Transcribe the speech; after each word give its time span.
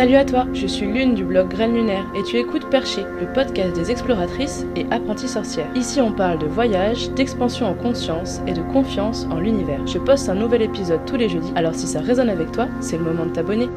Salut 0.00 0.16
à 0.16 0.24
toi, 0.24 0.46
je 0.54 0.66
suis 0.66 0.86
Lune 0.86 1.14
du 1.14 1.24
blog 1.24 1.48
Graines 1.48 1.74
Lunaire 1.74 2.06
et 2.16 2.22
tu 2.22 2.38
écoutes 2.38 2.70
Perché, 2.70 3.02
le 3.20 3.30
podcast 3.34 3.76
des 3.76 3.90
exploratrices 3.90 4.64
et 4.74 4.86
apprenties 4.90 5.28
sorcières. 5.28 5.68
Ici 5.74 6.00
on 6.00 6.10
parle 6.10 6.38
de 6.38 6.46
voyage, 6.46 7.10
d'expansion 7.10 7.66
en 7.66 7.74
conscience 7.74 8.40
et 8.46 8.54
de 8.54 8.62
confiance 8.62 9.26
en 9.30 9.40
l'univers. 9.40 9.86
Je 9.86 9.98
poste 9.98 10.30
un 10.30 10.36
nouvel 10.36 10.62
épisode 10.62 11.04
tous 11.04 11.16
les 11.16 11.28
jeudis, 11.28 11.52
alors 11.54 11.74
si 11.74 11.86
ça 11.86 12.00
résonne 12.00 12.30
avec 12.30 12.50
toi, 12.50 12.66
c'est 12.80 12.96
le 12.96 13.04
moment 13.04 13.26
de 13.26 13.32
t'abonner. 13.32 13.68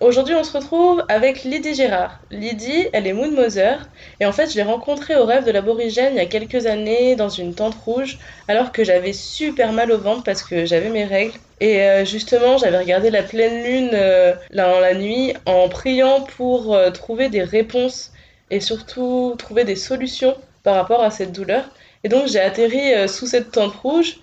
Aujourd'hui 0.00 0.34
on 0.34 0.42
se 0.42 0.56
retrouve 0.56 1.04
avec 1.08 1.44
Lydie 1.44 1.74
Gérard. 1.74 2.18
Lydie, 2.32 2.88
elle 2.92 3.06
est 3.06 3.12
Moon 3.12 3.30
Mother 3.30 3.88
et 4.18 4.26
en 4.26 4.32
fait 4.32 4.50
je 4.50 4.56
l'ai 4.56 4.64
rencontrée 4.64 5.14
au 5.14 5.24
rêve 5.24 5.44
de 5.44 5.52
l'aborigène 5.52 6.14
il 6.14 6.16
y 6.16 6.20
a 6.20 6.26
quelques 6.26 6.66
années 6.66 7.14
dans 7.14 7.28
une 7.28 7.54
tente 7.54 7.76
rouge 7.76 8.18
alors 8.48 8.72
que 8.72 8.82
j'avais 8.82 9.12
super 9.12 9.72
mal 9.72 9.92
au 9.92 9.98
ventre 9.98 10.24
parce 10.24 10.42
que 10.42 10.66
j'avais 10.66 10.88
mes 10.90 11.04
règles. 11.04 11.38
Et 11.60 11.80
euh, 11.82 12.04
justement 12.04 12.58
j'avais 12.58 12.78
regardé 12.78 13.10
la 13.10 13.22
pleine 13.22 13.62
lune 13.62 13.90
euh, 13.92 14.34
là, 14.50 14.80
la 14.80 14.94
nuit 14.94 15.32
en 15.46 15.68
priant 15.68 16.22
pour 16.22 16.74
euh, 16.74 16.90
trouver 16.90 17.28
des 17.28 17.44
réponses 17.44 18.12
et 18.50 18.58
surtout 18.58 19.36
trouver 19.38 19.62
des 19.62 19.76
solutions 19.76 20.36
par 20.64 20.74
rapport 20.74 21.04
à 21.04 21.10
cette 21.10 21.30
douleur. 21.30 21.70
Et 22.02 22.08
donc 22.08 22.26
j'ai 22.26 22.40
atterri 22.40 23.08
sous 23.08 23.26
cette 23.26 23.52
tente 23.52 23.76
rouge 23.76 24.16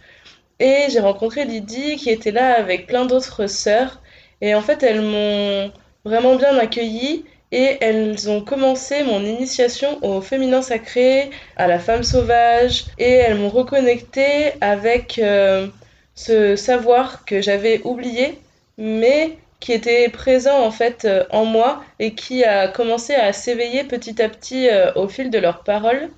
et 0.60 0.88
j'ai 0.90 1.00
rencontré 1.00 1.46
Lydie 1.46 1.96
qui 1.96 2.10
était 2.10 2.32
là 2.32 2.60
avec 2.60 2.88
plein 2.88 3.06
d'autres 3.06 3.48
sœurs 3.48 4.01
et 4.42 4.56
en 4.56 4.62
fait, 4.62 4.84
elles 4.84 5.02
m'ont 5.02 5.72
vraiment 6.04 6.36
bien 6.36 6.58
accueillie 6.58 7.26
et 7.52 7.78
elles 7.82 8.30
ont 8.30 8.42
commencé 8.42 9.04
mon 9.04 9.24
initiation 9.24 10.04
au 10.04 10.22
féminin 10.22 10.62
sacré, 10.62 11.30
à 11.58 11.68
la 11.68 11.80
femme 11.80 12.04
sauvage, 12.04 12.86
et 12.98 13.12
elles 13.12 13.36
m'ont 13.38 13.50
reconnecté 13.50 14.54
avec 14.62 15.20
euh, 15.20 15.68
ce 16.16 16.56
savoir 16.56 17.26
que 17.26 17.42
j'avais 17.42 17.82
oublié, 17.84 18.40
mais 18.78 19.38
qui 19.60 19.74
était 19.74 20.10
présent 20.10 20.64
en 20.64 20.72
fait 20.72 21.06
euh, 21.06 21.24
en 21.30 21.46
moi 21.46 21.84
et 22.00 22.16
qui 22.16 22.44
a 22.44 22.68
commencé 22.68 23.14
à 23.14 23.32
s'éveiller 23.32 23.84
petit 23.84 24.20
à 24.22 24.30
petit 24.30 24.70
euh, 24.70 24.92
au 24.96 25.08
fil 25.08 25.30
de 25.30 25.38
leurs 25.38 25.64
paroles. 25.64 26.10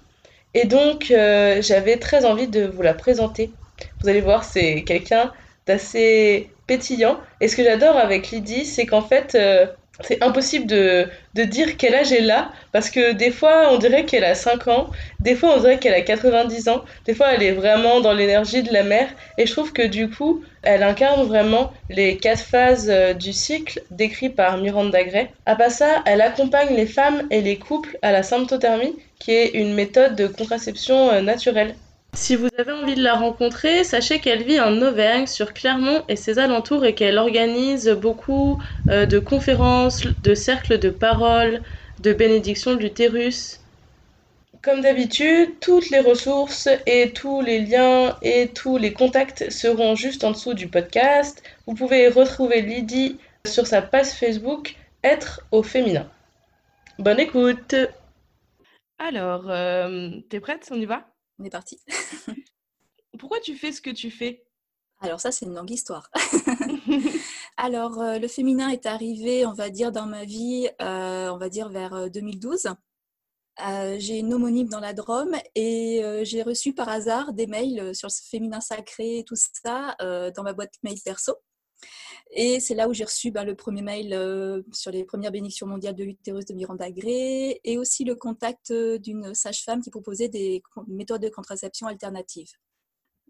Et 0.53 0.65
donc 0.65 1.05
j'avais 1.07 1.97
très 1.97 2.25
envie 2.25 2.47
de 2.47 2.67
vous 2.67 2.83
la 2.83 2.93
présenter. 2.93 3.49
Vous 4.01 4.09
allez 4.09 4.21
voir, 4.21 4.43
c'est 4.43 4.83
quelqu'un 4.83 5.33
d'assez 5.65 6.52
pétillant. 6.67 7.19
Et 7.41 7.47
ce 7.47 7.55
que 7.55 7.63
j'adore 7.63 7.97
avec 7.97 8.31
Lydie, 8.31 8.65
c'est 8.65 8.85
qu'en 8.85 9.01
fait, 9.01 9.35
euh, 9.35 9.65
c'est 10.01 10.23
impossible 10.23 10.65
de, 10.65 11.07
de, 11.35 11.43
dire 11.43 11.77
quel 11.77 11.93
âge 11.93 12.11
elle 12.11 12.29
a, 12.31 12.51
parce 12.71 12.89
que 12.89 13.11
des 13.13 13.29
fois, 13.29 13.69
on 13.71 13.77
dirait 13.77 14.05
qu'elle 14.05 14.23
a 14.23 14.33
5 14.33 14.67
ans, 14.67 14.89
des 15.19 15.35
fois, 15.35 15.53
on 15.55 15.59
dirait 15.59 15.77
qu'elle 15.77 15.93
a 15.93 16.01
90 16.01 16.67
ans, 16.69 16.83
des 17.05 17.13
fois, 17.13 17.27
elle 17.33 17.43
est 17.43 17.51
vraiment 17.51 18.01
dans 18.01 18.13
l'énergie 18.13 18.63
de 18.63 18.73
la 18.73 18.83
mère. 18.83 19.07
Et 19.37 19.45
je 19.45 19.51
trouve 19.51 19.71
que 19.71 19.85
du 19.85 20.09
coup, 20.09 20.43
elle 20.63 20.81
incarne 20.81 21.27
vraiment 21.27 21.71
les 21.89 22.17
quatre 22.17 22.41
phases 22.41 22.89
euh, 22.89 23.13
du 23.13 23.33
cycle 23.33 23.81
décrits 23.91 24.29
par 24.29 24.57
Miranda 24.57 25.03
Gray. 25.03 25.29
À 25.45 25.55
part 25.55 25.71
ça, 25.71 26.01
elle 26.05 26.21
accompagne 26.21 26.75
les 26.75 26.87
femmes 26.87 27.27
et 27.29 27.41
les 27.41 27.57
couples 27.57 27.97
à 28.01 28.11
la 28.11 28.23
symptothermie, 28.23 28.95
qui 29.19 29.31
est 29.31 29.49
une 29.49 29.75
méthode 29.75 30.15
de 30.15 30.25
contraception 30.25 31.11
euh, 31.11 31.21
naturelle. 31.21 31.75
Si 32.15 32.35
vous 32.35 32.47
avez 32.59 32.71
envie 32.71 32.93
de 32.93 33.01
la 33.01 33.15
rencontrer, 33.15 33.83
sachez 33.83 34.19
qu'elle 34.19 34.43
vit 34.43 34.59
en 34.59 34.79
Auvergne, 34.83 35.25
sur 35.25 35.51
Clermont 35.51 36.03
et 36.07 36.15
ses 36.15 36.37
alentours, 36.37 36.85
et 36.85 36.93
qu'elle 36.93 37.17
organise 37.17 37.89
beaucoup 37.89 38.61
euh, 38.89 39.07
de 39.07 39.17
conférences, 39.17 40.05
de 40.21 40.35
cercles 40.35 40.77
de 40.77 40.91
parole, 40.91 41.63
de 42.01 42.13
bénédictions 42.13 42.75
de 42.75 42.81
l'utérus. 42.81 43.59
Comme 44.61 44.81
d'habitude, 44.81 45.59
toutes 45.59 45.89
les 45.89 45.99
ressources 45.99 46.69
et 46.85 47.11
tous 47.11 47.41
les 47.41 47.59
liens 47.59 48.15
et 48.21 48.47
tous 48.47 48.77
les 48.77 48.93
contacts 48.93 49.49
seront 49.49 49.95
juste 49.95 50.23
en 50.23 50.31
dessous 50.31 50.53
du 50.53 50.67
podcast. 50.67 51.41
Vous 51.65 51.73
pouvez 51.73 52.07
retrouver 52.07 52.61
Lydie 52.61 53.17
sur 53.45 53.65
sa 53.65 53.81
page 53.81 54.11
Facebook 54.11 54.75
Être 55.03 55.41
au 55.51 55.63
féminin. 55.63 56.07
Bonne 56.99 57.19
écoute 57.19 57.75
Alors, 58.99 59.49
euh, 59.49 60.11
t'es 60.29 60.39
prête? 60.39 60.69
On 60.71 60.79
y 60.79 60.85
va? 60.85 61.12
On 61.39 61.43
est 61.43 61.49
parti. 61.49 61.79
Pourquoi 63.19 63.39
tu 63.39 63.55
fais 63.55 63.71
ce 63.71 63.81
que 63.81 63.89
tu 63.89 64.11
fais? 64.11 64.45
Alors 65.01 65.19
ça, 65.19 65.31
c'est 65.31 65.45
une 65.45 65.53
longue 65.53 65.71
histoire. 65.71 66.09
Alors, 67.57 68.01
euh, 68.01 68.19
le 68.19 68.27
féminin 68.27 68.69
est 68.69 68.85
arrivé, 68.85 69.45
on 69.45 69.53
va 69.53 69.69
dire, 69.69 69.91
dans 69.91 70.05
ma 70.05 70.25
vie, 70.25 70.69
euh, 70.81 71.29
on 71.29 71.37
va 71.37 71.49
dire 71.49 71.69
vers 71.69 72.09
2012. 72.09 72.67
Euh, 73.63 73.97
j'ai 73.99 74.17
une 74.17 74.33
homonyme 74.33 74.67
dans 74.67 74.79
la 74.79 74.93
Drôme 74.93 75.35
et 75.53 76.01
j'ai 76.23 76.41
reçu 76.41 76.73
par 76.73 76.89
hasard 76.89 77.33
des 77.33 77.45
mails 77.45 77.93
sur 77.93 78.07
le 78.07 78.29
féminin 78.29 78.61
sacré 78.61 79.19
et 79.19 79.23
tout 79.23 79.35
ça 79.35 79.95
dans 79.99 80.43
ma 80.43 80.53
boîte 80.53 80.73
mail 80.81 80.99
perso. 81.03 81.33
Et 82.31 82.59
c'est 82.59 82.73
là 82.73 82.87
où 82.87 82.93
j'ai 82.93 83.03
reçu 83.03 83.31
ben, 83.31 83.43
le 83.43 83.55
premier 83.55 83.81
mail 83.81 84.13
euh, 84.13 84.63
sur 84.71 84.91
les 84.91 85.03
premières 85.03 85.31
bénédictions 85.31 85.67
mondiales 85.67 85.95
de 85.95 86.03
l'utérus 86.03 86.45
de 86.45 86.53
Miranda 86.53 86.89
Gray 86.89 87.59
et 87.63 87.77
aussi 87.77 88.05
le 88.05 88.15
contact 88.15 88.71
euh, 88.71 88.97
d'une 88.97 89.35
sage-femme 89.35 89.81
qui 89.81 89.91
proposait 89.91 90.29
des 90.29 90.63
méthodes 90.87 91.21
de 91.21 91.29
contraception 91.29 91.85
alternatives. 91.87 92.51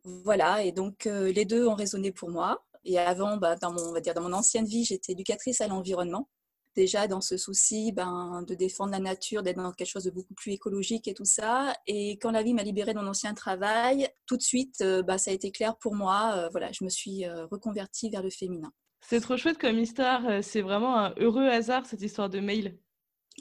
Voilà, 0.05 0.63
et 0.63 0.71
donc 0.71 1.05
euh, 1.05 1.31
les 1.31 1.45
deux 1.45 1.67
ont 1.67 1.75
résonné 1.75 2.11
pour 2.11 2.29
moi. 2.29 2.65
Et 2.85 2.97
avant, 2.97 3.37
ben, 3.37 3.57
dans, 3.61 3.71
mon, 3.71 3.93
dans 3.93 4.21
mon 4.21 4.33
ancienne 4.33 4.65
vie, 4.65 4.85
j'étais 4.85 5.13
éducatrice 5.13 5.61
à 5.61 5.67
l'environnement. 5.67 6.29
Déjà 6.75 7.07
dans 7.07 7.21
ce 7.21 7.37
souci 7.37 7.91
ben, 7.91 8.43
de 8.47 8.55
défendre 8.55 8.91
la 8.91 8.99
nature, 8.99 9.43
d'être 9.43 9.57
dans 9.57 9.71
quelque 9.71 9.87
chose 9.87 10.05
de 10.05 10.11
beaucoup 10.11 10.33
plus 10.33 10.53
écologique 10.53 11.07
et 11.07 11.13
tout 11.13 11.25
ça. 11.25 11.75
Et 11.87 12.13
quand 12.13 12.31
la 12.31 12.43
vie 12.43 12.53
m'a 12.53 12.63
libérée 12.63 12.93
de 12.93 12.99
mon 12.99 13.07
ancien 13.07 13.33
travail, 13.33 14.07
tout 14.25 14.37
de 14.37 14.41
suite, 14.41 14.83
ben, 14.83 15.17
ça 15.17 15.31
a 15.31 15.33
été 15.33 15.51
clair 15.51 15.77
pour 15.77 15.95
moi. 15.95 16.49
voilà, 16.51 16.71
je 16.71 16.83
me 16.83 16.89
suis 16.89 17.27
reconvertie 17.27 18.09
vers 18.09 18.23
le 18.23 18.29
féminin. 18.29 18.71
C'est 19.05 19.19
trop 19.19 19.37
chouette 19.37 19.57
comme 19.57 19.77
histoire. 19.77 20.25
Euh, 20.27 20.41
c'est 20.41 20.61
vraiment 20.61 20.97
un 20.97 21.13
heureux 21.17 21.47
hasard, 21.47 21.85
cette 21.85 22.01
histoire 22.01 22.29
de 22.29 22.39
mail. 22.39 22.77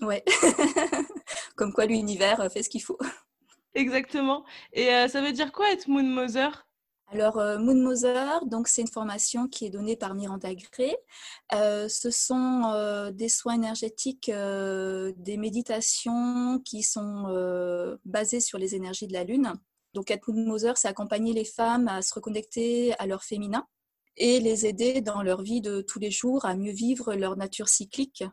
Ouais. 0.01 0.25
comme 1.57 1.73
quoi 1.73 1.87
l'univers 1.87 2.41
euh, 2.41 2.49
fait 2.49 2.63
ce 2.63 2.69
qu'il 2.69 2.83
faut. 2.83 2.99
Exactement. 3.75 4.45
Et 4.73 4.93
euh, 4.93 5.09
ça 5.09 5.23
veut 5.23 5.33
dire 5.33 5.53
quoi 5.53 5.71
être 5.73 5.89
Moon 5.89 6.03
Mother 6.03 6.67
alors, 7.13 7.37
Moon 7.59 7.75
Mother, 7.75 8.47
donc 8.47 8.69
c'est 8.69 8.81
une 8.81 8.89
formation 8.89 9.47
qui 9.47 9.67
est 9.67 9.71
donnée 9.71 9.97
par 9.97 10.15
Miranda 10.15 10.49
Gray. 10.55 10.97
ce 11.53 12.11
sont 12.11 13.11
des 13.13 13.29
soins 13.29 13.55
énergétiques, 13.55 14.31
des 14.31 15.37
méditations 15.37 16.59
qui 16.65 16.83
sont 16.83 17.97
basées 18.07 18.41
sur 18.41 18.59
les 18.59 18.75
énergies 18.75 19.07
de 19.07 19.13
la 19.13 19.25
Lune. 19.25 19.53
Donc, 19.93 20.11
être 20.11 20.33
Moon 20.33 20.47
Mother, 20.47 20.79
c'est 20.79 20.89
accompagner 20.89 21.35
les 21.35 21.45
femmes 21.45 21.87
à 21.87 22.01
se 22.01 22.15
reconnecter 22.15 22.95
à 22.99 23.07
leur 23.07 23.25
féminin 23.25 23.67
et 24.17 24.41
les 24.41 24.67
aider 24.67 25.01
dans 25.01 25.23
leur 25.23 25.43
vie 25.43 25.61
de 25.61 25.83
tous 25.83 25.99
les 25.99 26.11
jours 26.11 26.45
à 26.45 26.55
mieux 26.55 26.73
vivre 26.73 27.15
leur 27.15 27.37
nature 27.37 27.69
cyclique, 27.69 28.25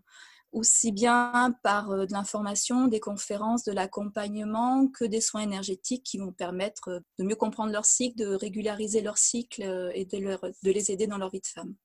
aussi 0.52 0.92
bien 0.92 1.56
par 1.64 1.92
euh, 1.92 2.06
de 2.06 2.14
l'information, 2.14 2.88
des 2.88 3.00
conférences, 3.00 3.64
de 3.64 3.72
l'accompagnement 3.72 4.88
que 4.88 5.06
des 5.06 5.22
soins 5.22 5.42
énergétiques 5.42 6.04
qui 6.04 6.18
vont 6.18 6.32
permettre 6.32 7.02
de 7.18 7.24
mieux 7.24 7.36
comprendre 7.36 7.72
leur 7.72 7.86
cycle, 7.86 8.18
de 8.18 8.34
régulariser 8.34 9.02
leur 9.02 9.18
cycle 9.18 9.64
euh, 9.64 9.92
et 9.94 10.06
de, 10.06 10.18
leur, 10.18 10.42
de 10.42 10.72
les 10.72 10.92
aider 10.92 11.08
dans 11.08 11.18
leur 11.18 11.30
vie 11.30 11.42
de 11.42 11.48
femme. 11.48 11.76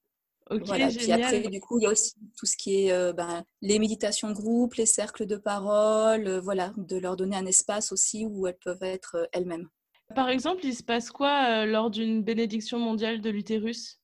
voilà. 0.51 0.89
Puis 0.89 1.13
après, 1.13 1.41
du 1.41 1.61
coup, 1.61 1.79
il 1.79 1.85
y 1.85 1.87
a 1.87 1.91
aussi 1.91 2.15
tout 2.37 2.47
ce 2.47 2.57
qui 2.57 2.87
est 2.87 2.93
euh, 2.93 3.13
ben, 3.13 3.45
les 3.61 3.79
méditations 3.79 4.29
de 4.29 4.35
groupe, 4.35 4.75
les 4.75 4.87
cercles 4.87 5.27
de 5.27 5.37
parole, 5.37 6.39
voilà, 6.39 6.73
de 6.77 6.97
leur 6.97 7.17
donner 7.17 7.37
un 7.37 7.47
espace 7.47 7.93
aussi 7.93 8.27
où 8.27 8.47
elles 8.47 8.59
peuvent 8.63 8.83
être 8.83 9.29
elles-mêmes. 9.33 9.69
Par 10.15 10.29
exemple, 10.29 10.65
il 10.65 10.75
se 10.75 10.83
passe 10.83 11.11
quoi 11.11 11.47
euh, 11.49 11.67
lors 11.67 11.91
d'une 11.91 12.23
bénédiction 12.23 12.79
mondiale 12.79 13.21
de 13.21 13.31
l'utérus? 13.31 14.01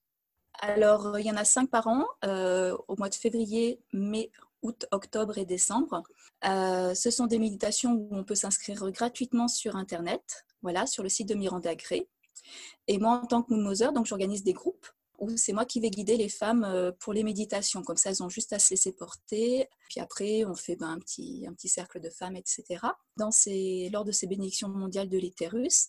Alors, 0.61 1.19
il 1.19 1.27
y 1.27 1.31
en 1.31 1.37
a 1.37 1.45
cinq 1.45 1.71
par 1.71 1.87
an, 1.87 2.05
euh, 2.25 2.77
au 2.89 2.97
mois 2.97 3.09
de 3.09 3.15
février, 3.15 3.81
mai, 3.93 4.31
août, 4.63 4.87
octobre 4.91 5.39
et 5.39 5.45
décembre. 5.45 6.03
Euh, 6.45 6.95
ce 6.95 7.11
sont 7.11 7.27
des 7.27 7.39
méditations 7.39 7.93
où 7.93 8.09
on 8.13 8.25
peut 8.25 8.35
s'inscrire 8.35 8.91
gratuitement 8.91 9.49
sur 9.49 9.77
Internet, 9.77 10.45
voilà, 10.63 10.87
sur 10.87 11.03
le 11.03 11.09
site 11.09 11.29
de 11.29 11.35
Miranda 11.35 11.75
Gray. 11.75 12.07
Et 12.89 12.99
moi, 12.99 13.21
en 13.23 13.27
tant 13.27 13.43
que 13.43 13.53
Moon 13.53 13.93
donc 13.93 14.07
j'organise 14.07 14.43
des 14.43 14.53
groupes 14.53 14.87
où 15.21 15.37
c'est 15.37 15.53
moi 15.53 15.67
qui 15.67 15.81
vais 15.81 15.91
guider 15.91 16.17
les 16.17 16.31
femmes 16.31 16.65
euh, 16.65 16.93
pour 16.99 17.13
les 17.13 17.23
méditations. 17.23 17.83
Comme 17.83 17.99
ça, 17.99 18.11
elles 18.11 18.23
ont 18.23 18.29
juste 18.29 18.53
à 18.53 18.59
se 18.59 18.71
laisser 18.71 18.93
porter. 18.93 19.69
Puis 19.89 20.01
après, 20.01 20.45
on 20.47 20.55
fait 20.55 20.77
ben, 20.77 20.89
un, 20.89 20.99
petit, 20.99 21.45
un 21.47 21.53
petit 21.53 21.69
cercle 21.69 22.01
de 22.01 22.09
femmes, 22.09 22.37
etc. 22.37 22.65
Dans 23.17 23.31
ces, 23.31 23.91
lors 23.93 24.05
de 24.05 24.13
ces 24.13 24.27
bénédictions 24.27 24.69
mondiales 24.69 25.11
de 25.11 25.19
l'utérus, 25.19 25.89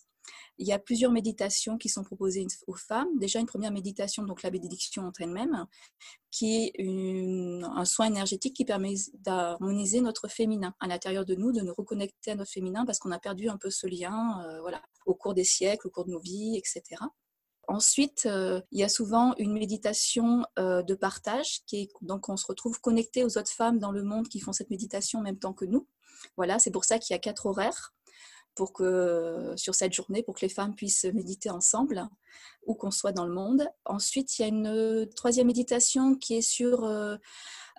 il 0.58 0.66
y 0.66 0.72
a 0.72 0.78
plusieurs 0.78 1.10
méditations 1.10 1.78
qui 1.78 1.88
sont 1.88 2.04
proposées 2.04 2.46
aux 2.66 2.74
femmes. 2.74 3.08
Déjà, 3.18 3.40
une 3.40 3.46
première 3.46 3.72
méditation, 3.72 4.22
donc 4.24 4.42
la 4.42 4.50
bénédiction 4.50 5.06
entre 5.06 5.22
elles-mêmes, 5.22 5.66
qui 6.30 6.72
est 6.74 7.64
un 7.64 7.84
soin 7.84 8.06
énergétique 8.06 8.54
qui 8.54 8.64
permet 8.64 8.94
d'harmoniser 9.14 10.00
notre 10.00 10.28
féminin 10.28 10.74
à 10.80 10.86
l'intérieur 10.86 11.24
de 11.24 11.34
nous, 11.34 11.52
de 11.52 11.60
nous 11.60 11.74
reconnecter 11.74 12.32
à 12.32 12.34
notre 12.34 12.50
féminin 12.50 12.84
parce 12.84 12.98
qu'on 12.98 13.10
a 13.10 13.18
perdu 13.18 13.48
un 13.48 13.56
peu 13.56 13.70
ce 13.70 13.86
lien 13.86 14.42
euh, 14.44 14.60
voilà, 14.60 14.82
au 15.06 15.14
cours 15.14 15.34
des 15.34 15.44
siècles, 15.44 15.86
au 15.88 15.90
cours 15.90 16.04
de 16.04 16.10
nos 16.10 16.20
vies, 16.20 16.56
etc. 16.56 17.02
Ensuite, 17.68 18.26
il 18.26 18.78
y 18.78 18.82
a 18.82 18.88
souvent 18.88 19.34
une 19.38 19.52
méditation 19.52 20.44
de 20.58 20.94
partage 20.94 21.60
qui 21.64 21.82
est 21.82 21.88
donc 22.00 22.28
on 22.28 22.36
se 22.36 22.44
retrouve 22.46 22.80
connecté 22.80 23.24
aux 23.24 23.38
autres 23.38 23.52
femmes 23.52 23.78
dans 23.78 23.92
le 23.92 24.02
monde 24.02 24.28
qui 24.28 24.40
font 24.40 24.52
cette 24.52 24.68
méditation 24.68 25.20
en 25.20 25.22
même 25.22 25.38
temps 25.38 25.52
que 25.52 25.64
nous. 25.64 25.86
Voilà, 26.36 26.58
c'est 26.58 26.72
pour 26.72 26.84
ça 26.84 26.98
qu'il 26.98 27.14
y 27.14 27.16
a 27.16 27.20
quatre 27.20 27.46
horaires 27.46 27.94
pour 28.54 28.72
que 28.72 29.52
sur 29.56 29.74
cette 29.74 29.92
journée 29.92 30.22
pour 30.22 30.34
que 30.34 30.42
les 30.42 30.48
femmes 30.48 30.74
puissent 30.74 31.04
méditer 31.04 31.50
ensemble 31.50 32.08
où 32.66 32.74
qu'on 32.74 32.90
soit 32.90 33.12
dans 33.12 33.26
le 33.26 33.34
monde. 33.34 33.66
Ensuite, 33.84 34.38
il 34.38 34.42
y 34.42 34.44
a 34.44 34.48
une 34.48 35.08
troisième 35.14 35.46
méditation 35.46 36.14
qui 36.14 36.36
est 36.36 36.42
sur 36.42 36.80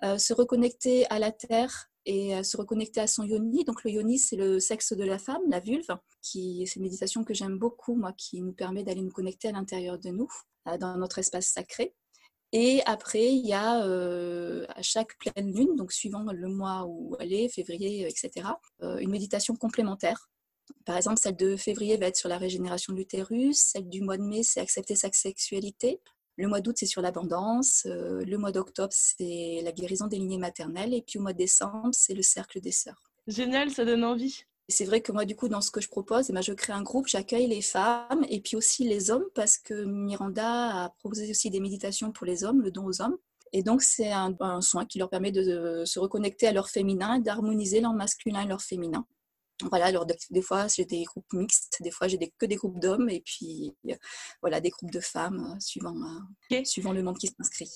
se 0.02 0.32
reconnecter 0.34 1.06
à 1.10 1.18
la 1.18 1.32
terre 1.32 1.86
et 2.06 2.42
se 2.44 2.56
reconnecter 2.56 3.00
à 3.00 3.06
son 3.06 3.22
yoni. 3.22 3.64
Donc 3.64 3.82
le 3.84 3.90
yoni, 3.90 4.18
c'est 4.18 4.36
le 4.36 4.60
sexe 4.60 4.92
de 4.92 5.04
la 5.04 5.18
femme, 5.18 5.42
la 5.48 5.60
vulve, 5.60 5.96
qui 6.20 6.66
c'est 6.66 6.76
une 6.76 6.82
méditation 6.82 7.24
que 7.24 7.32
j'aime 7.34 7.58
beaucoup, 7.58 7.94
moi, 7.94 8.12
qui 8.12 8.42
nous 8.42 8.52
permet 8.52 8.84
d'aller 8.84 9.02
nous 9.02 9.12
connecter 9.12 9.48
à 9.48 9.52
l'intérieur 9.52 9.98
de 9.98 10.10
nous, 10.10 10.28
dans 10.80 10.96
notre 10.96 11.18
espace 11.18 11.46
sacré. 11.46 11.94
Et 12.52 12.82
après, 12.86 13.32
il 13.32 13.46
y 13.46 13.52
a 13.52 13.82
à 14.68 14.82
chaque 14.82 15.16
pleine 15.18 15.52
lune, 15.52 15.76
donc 15.76 15.92
suivant 15.92 16.24
le 16.30 16.48
mois 16.48 16.84
où 16.86 17.16
elle 17.18 17.32
est, 17.32 17.48
février, 17.48 18.06
etc., 18.06 18.48
une 18.80 19.10
méditation 19.10 19.56
complémentaire. 19.56 20.28
Par 20.84 20.96
exemple, 20.96 21.18
celle 21.18 21.36
de 21.36 21.56
février 21.56 21.96
va 21.96 22.06
être 22.06 22.16
sur 22.16 22.28
la 22.28 22.38
régénération 22.38 22.92
de 22.92 22.98
l'utérus, 22.98 23.58
celle 23.58 23.88
du 23.88 24.02
mois 24.02 24.16
de 24.16 24.22
mai, 24.22 24.42
c'est 24.42 24.60
accepter 24.60 24.96
sa 24.96 25.10
sexualité, 25.12 26.00
le 26.36 26.48
mois 26.48 26.60
d'août, 26.60 26.74
c'est 26.78 26.86
sur 26.86 27.00
l'abondance. 27.00 27.84
Euh, 27.86 28.24
le 28.24 28.38
mois 28.38 28.50
d'octobre, 28.50 28.92
c'est 28.92 29.60
la 29.62 29.72
guérison 29.72 30.08
des 30.08 30.18
lignées 30.18 30.38
maternelles. 30.38 30.94
Et 30.94 31.02
puis 31.02 31.18
au 31.18 31.22
mois 31.22 31.32
de 31.32 31.38
décembre, 31.38 31.90
c'est 31.92 32.14
le 32.14 32.22
cercle 32.22 32.60
des 32.60 32.72
sœurs. 32.72 33.10
Génial, 33.26 33.70
ça 33.70 33.84
donne 33.84 34.04
envie. 34.04 34.42
C'est 34.68 34.84
vrai 34.84 35.00
que 35.00 35.12
moi, 35.12 35.26
du 35.26 35.36
coup, 35.36 35.48
dans 35.48 35.60
ce 35.60 35.70
que 35.70 35.80
je 35.80 35.88
propose, 35.88 36.30
eh 36.30 36.32
ben, 36.32 36.40
je 36.40 36.52
crée 36.52 36.72
un 36.72 36.82
groupe, 36.82 37.06
j'accueille 37.06 37.46
les 37.46 37.60
femmes 37.60 38.24
et 38.30 38.40
puis 38.40 38.56
aussi 38.56 38.84
les 38.84 39.10
hommes 39.10 39.26
parce 39.34 39.58
que 39.58 39.84
Miranda 39.84 40.84
a 40.84 40.90
proposé 40.98 41.30
aussi 41.30 41.50
des 41.50 41.60
méditations 41.60 42.12
pour 42.12 42.26
les 42.26 42.44
hommes, 42.44 42.62
le 42.62 42.70
don 42.70 42.86
aux 42.86 43.02
hommes. 43.02 43.18
Et 43.52 43.62
donc, 43.62 43.82
c'est 43.82 44.10
un, 44.10 44.34
un 44.40 44.60
soin 44.62 44.84
qui 44.86 44.98
leur 44.98 45.10
permet 45.10 45.30
de 45.30 45.84
se 45.84 45.98
reconnecter 46.00 46.48
à 46.48 46.52
leur 46.52 46.68
féminin, 46.68 47.20
d'harmoniser 47.20 47.80
leur 47.80 47.92
masculin 47.92 48.42
et 48.42 48.48
leur 48.48 48.62
féminin. 48.62 49.06
Voilà, 49.70 49.86
alors 49.86 50.06
des 50.06 50.42
fois 50.42 50.66
j'ai 50.68 50.84
des 50.84 51.04
groupes 51.04 51.32
mixtes, 51.32 51.78
des 51.82 51.90
fois 51.90 52.08
j'ai 52.08 52.18
que 52.38 52.46
des 52.46 52.56
groupes 52.56 52.80
d'hommes 52.80 53.08
et 53.08 53.20
puis 53.20 53.72
voilà 54.40 54.60
des 54.60 54.70
groupes 54.70 54.90
de 54.90 55.00
femmes 55.00 55.54
euh, 55.54 55.60
suivant, 55.60 55.94
euh, 56.52 56.64
suivant 56.64 56.92
le 56.92 57.02
monde 57.02 57.18
qui 57.18 57.28
s'inscrit. 57.28 57.70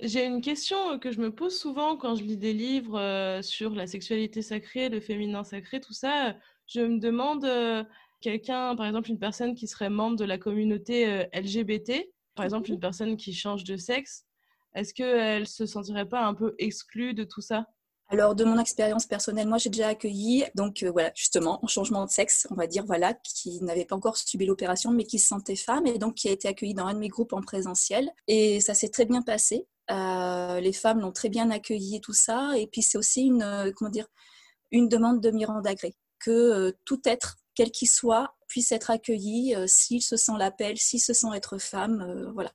J'ai 0.00 0.26
une 0.26 0.42
question 0.42 0.98
que 0.98 1.10
je 1.10 1.20
me 1.20 1.34
pose 1.34 1.58
souvent 1.58 1.96
quand 1.96 2.16
je 2.16 2.24
lis 2.24 2.36
des 2.36 2.52
livres 2.52 2.98
euh, 2.98 3.40
sur 3.40 3.70
la 3.70 3.86
sexualité 3.86 4.42
sacrée, 4.42 4.90
le 4.90 5.00
féminin 5.00 5.42
sacré, 5.42 5.80
tout 5.80 5.94
ça. 5.94 6.36
Je 6.66 6.80
me 6.80 6.98
demande, 6.98 7.46
quelqu'un, 8.20 8.74
par 8.76 8.86
exemple 8.86 9.10
une 9.10 9.18
personne 9.18 9.54
qui 9.54 9.68
serait 9.68 9.88
membre 9.88 10.16
de 10.16 10.24
la 10.24 10.36
communauté 10.36 11.26
LGBT, 11.32 12.12
par 12.34 12.44
exemple 12.44 12.70
une 12.70 12.80
personne 12.80 13.16
qui 13.16 13.32
change 13.32 13.62
de 13.64 13.76
sexe, 13.76 14.26
est-ce 14.74 14.92
qu'elle 14.92 15.46
se 15.46 15.64
sentirait 15.64 16.08
pas 16.08 16.26
un 16.26 16.34
peu 16.34 16.54
exclue 16.58 17.14
de 17.14 17.24
tout 17.24 17.40
ça? 17.40 17.66
Alors, 18.08 18.36
de 18.36 18.44
mon 18.44 18.58
expérience 18.58 19.04
personnelle, 19.04 19.48
moi, 19.48 19.58
j'ai 19.58 19.68
déjà 19.68 19.88
accueilli, 19.88 20.44
donc 20.54 20.84
euh, 20.84 20.92
voilà, 20.92 21.10
justement, 21.16 21.58
en 21.64 21.66
changement 21.66 22.04
de 22.04 22.10
sexe, 22.10 22.46
on 22.50 22.54
va 22.54 22.68
dire, 22.68 22.84
voilà, 22.86 23.14
qui 23.14 23.60
n'avait 23.62 23.84
pas 23.84 23.96
encore 23.96 24.16
subi 24.16 24.46
l'opération, 24.46 24.92
mais 24.92 25.04
qui 25.04 25.18
se 25.18 25.26
sentait 25.26 25.56
femme, 25.56 25.86
et 25.86 25.98
donc 25.98 26.14
qui 26.14 26.28
a 26.28 26.30
été 26.30 26.46
accueilli 26.46 26.72
dans 26.72 26.86
un 26.86 26.94
de 26.94 27.00
mes 27.00 27.08
groupes 27.08 27.32
en 27.32 27.40
présentiel. 27.40 28.08
Et 28.28 28.60
ça 28.60 28.74
s'est 28.74 28.90
très 28.90 29.06
bien 29.06 29.22
passé. 29.22 29.66
Euh, 29.90 30.60
les 30.60 30.72
femmes 30.72 31.00
l'ont 31.00 31.10
très 31.10 31.28
bien 31.28 31.50
accueilli 31.50 32.00
tout 32.00 32.12
ça. 32.12 32.56
Et 32.56 32.68
puis, 32.68 32.82
c'est 32.82 32.96
aussi 32.96 33.22
une, 33.22 33.42
euh, 33.42 33.72
comment 33.74 33.90
dire, 33.90 34.06
une 34.70 34.88
demande 34.88 35.20
de 35.20 35.30
Miranda 35.32 35.74
Gray, 35.74 35.94
que 36.20 36.76
tout 36.84 37.00
être, 37.06 37.38
quel 37.56 37.72
qu'il 37.72 37.88
soit, 37.88 38.36
puisse 38.46 38.70
être 38.70 38.90
accueilli 38.90 39.56
s'il 39.66 40.02
se 40.02 40.16
sent 40.16 40.32
l'appel, 40.38 40.78
s'il 40.78 41.00
se 41.00 41.12
sent 41.12 41.28
être 41.34 41.58
femme, 41.58 42.30
voilà. 42.34 42.52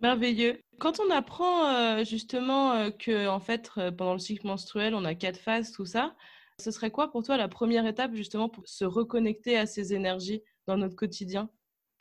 Merveilleux. 0.00 0.60
Quand 0.78 1.00
on 1.00 1.10
apprend 1.10 1.66
euh, 1.66 2.04
justement 2.04 2.72
euh, 2.72 2.90
que 2.90 3.26
en 3.26 3.40
fait 3.40 3.70
euh, 3.78 3.90
pendant 3.90 4.12
le 4.12 4.20
cycle 4.20 4.46
menstruel 4.46 4.94
on 4.94 5.04
a 5.04 5.14
quatre 5.14 5.40
phases, 5.40 5.72
tout 5.72 5.86
ça, 5.86 6.14
ce 6.60 6.70
serait 6.70 6.92
quoi 6.92 7.10
pour 7.10 7.24
toi 7.24 7.36
la 7.36 7.48
première 7.48 7.84
étape 7.84 8.14
justement 8.14 8.48
pour 8.48 8.68
se 8.68 8.84
reconnecter 8.84 9.56
à 9.56 9.66
ces 9.66 9.92
énergies 9.94 10.42
dans 10.68 10.76
notre 10.76 10.94
quotidien? 10.94 11.50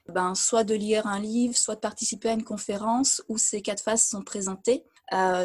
Ben, 0.10 0.36
soit 0.36 0.64
de 0.64 0.76
lire 0.76 1.08
un 1.08 1.20
livre, 1.20 1.58
soit 1.58 1.76
de 1.76 1.82
participer 1.82 2.30
à 2.30 2.34
une 2.34 2.44
conférence 2.44 3.22
où 3.28 3.38
ces 3.38 3.62
quatre 3.62 3.84
phases 3.84 4.04
sont 4.04 4.22
présentées. 4.22 4.86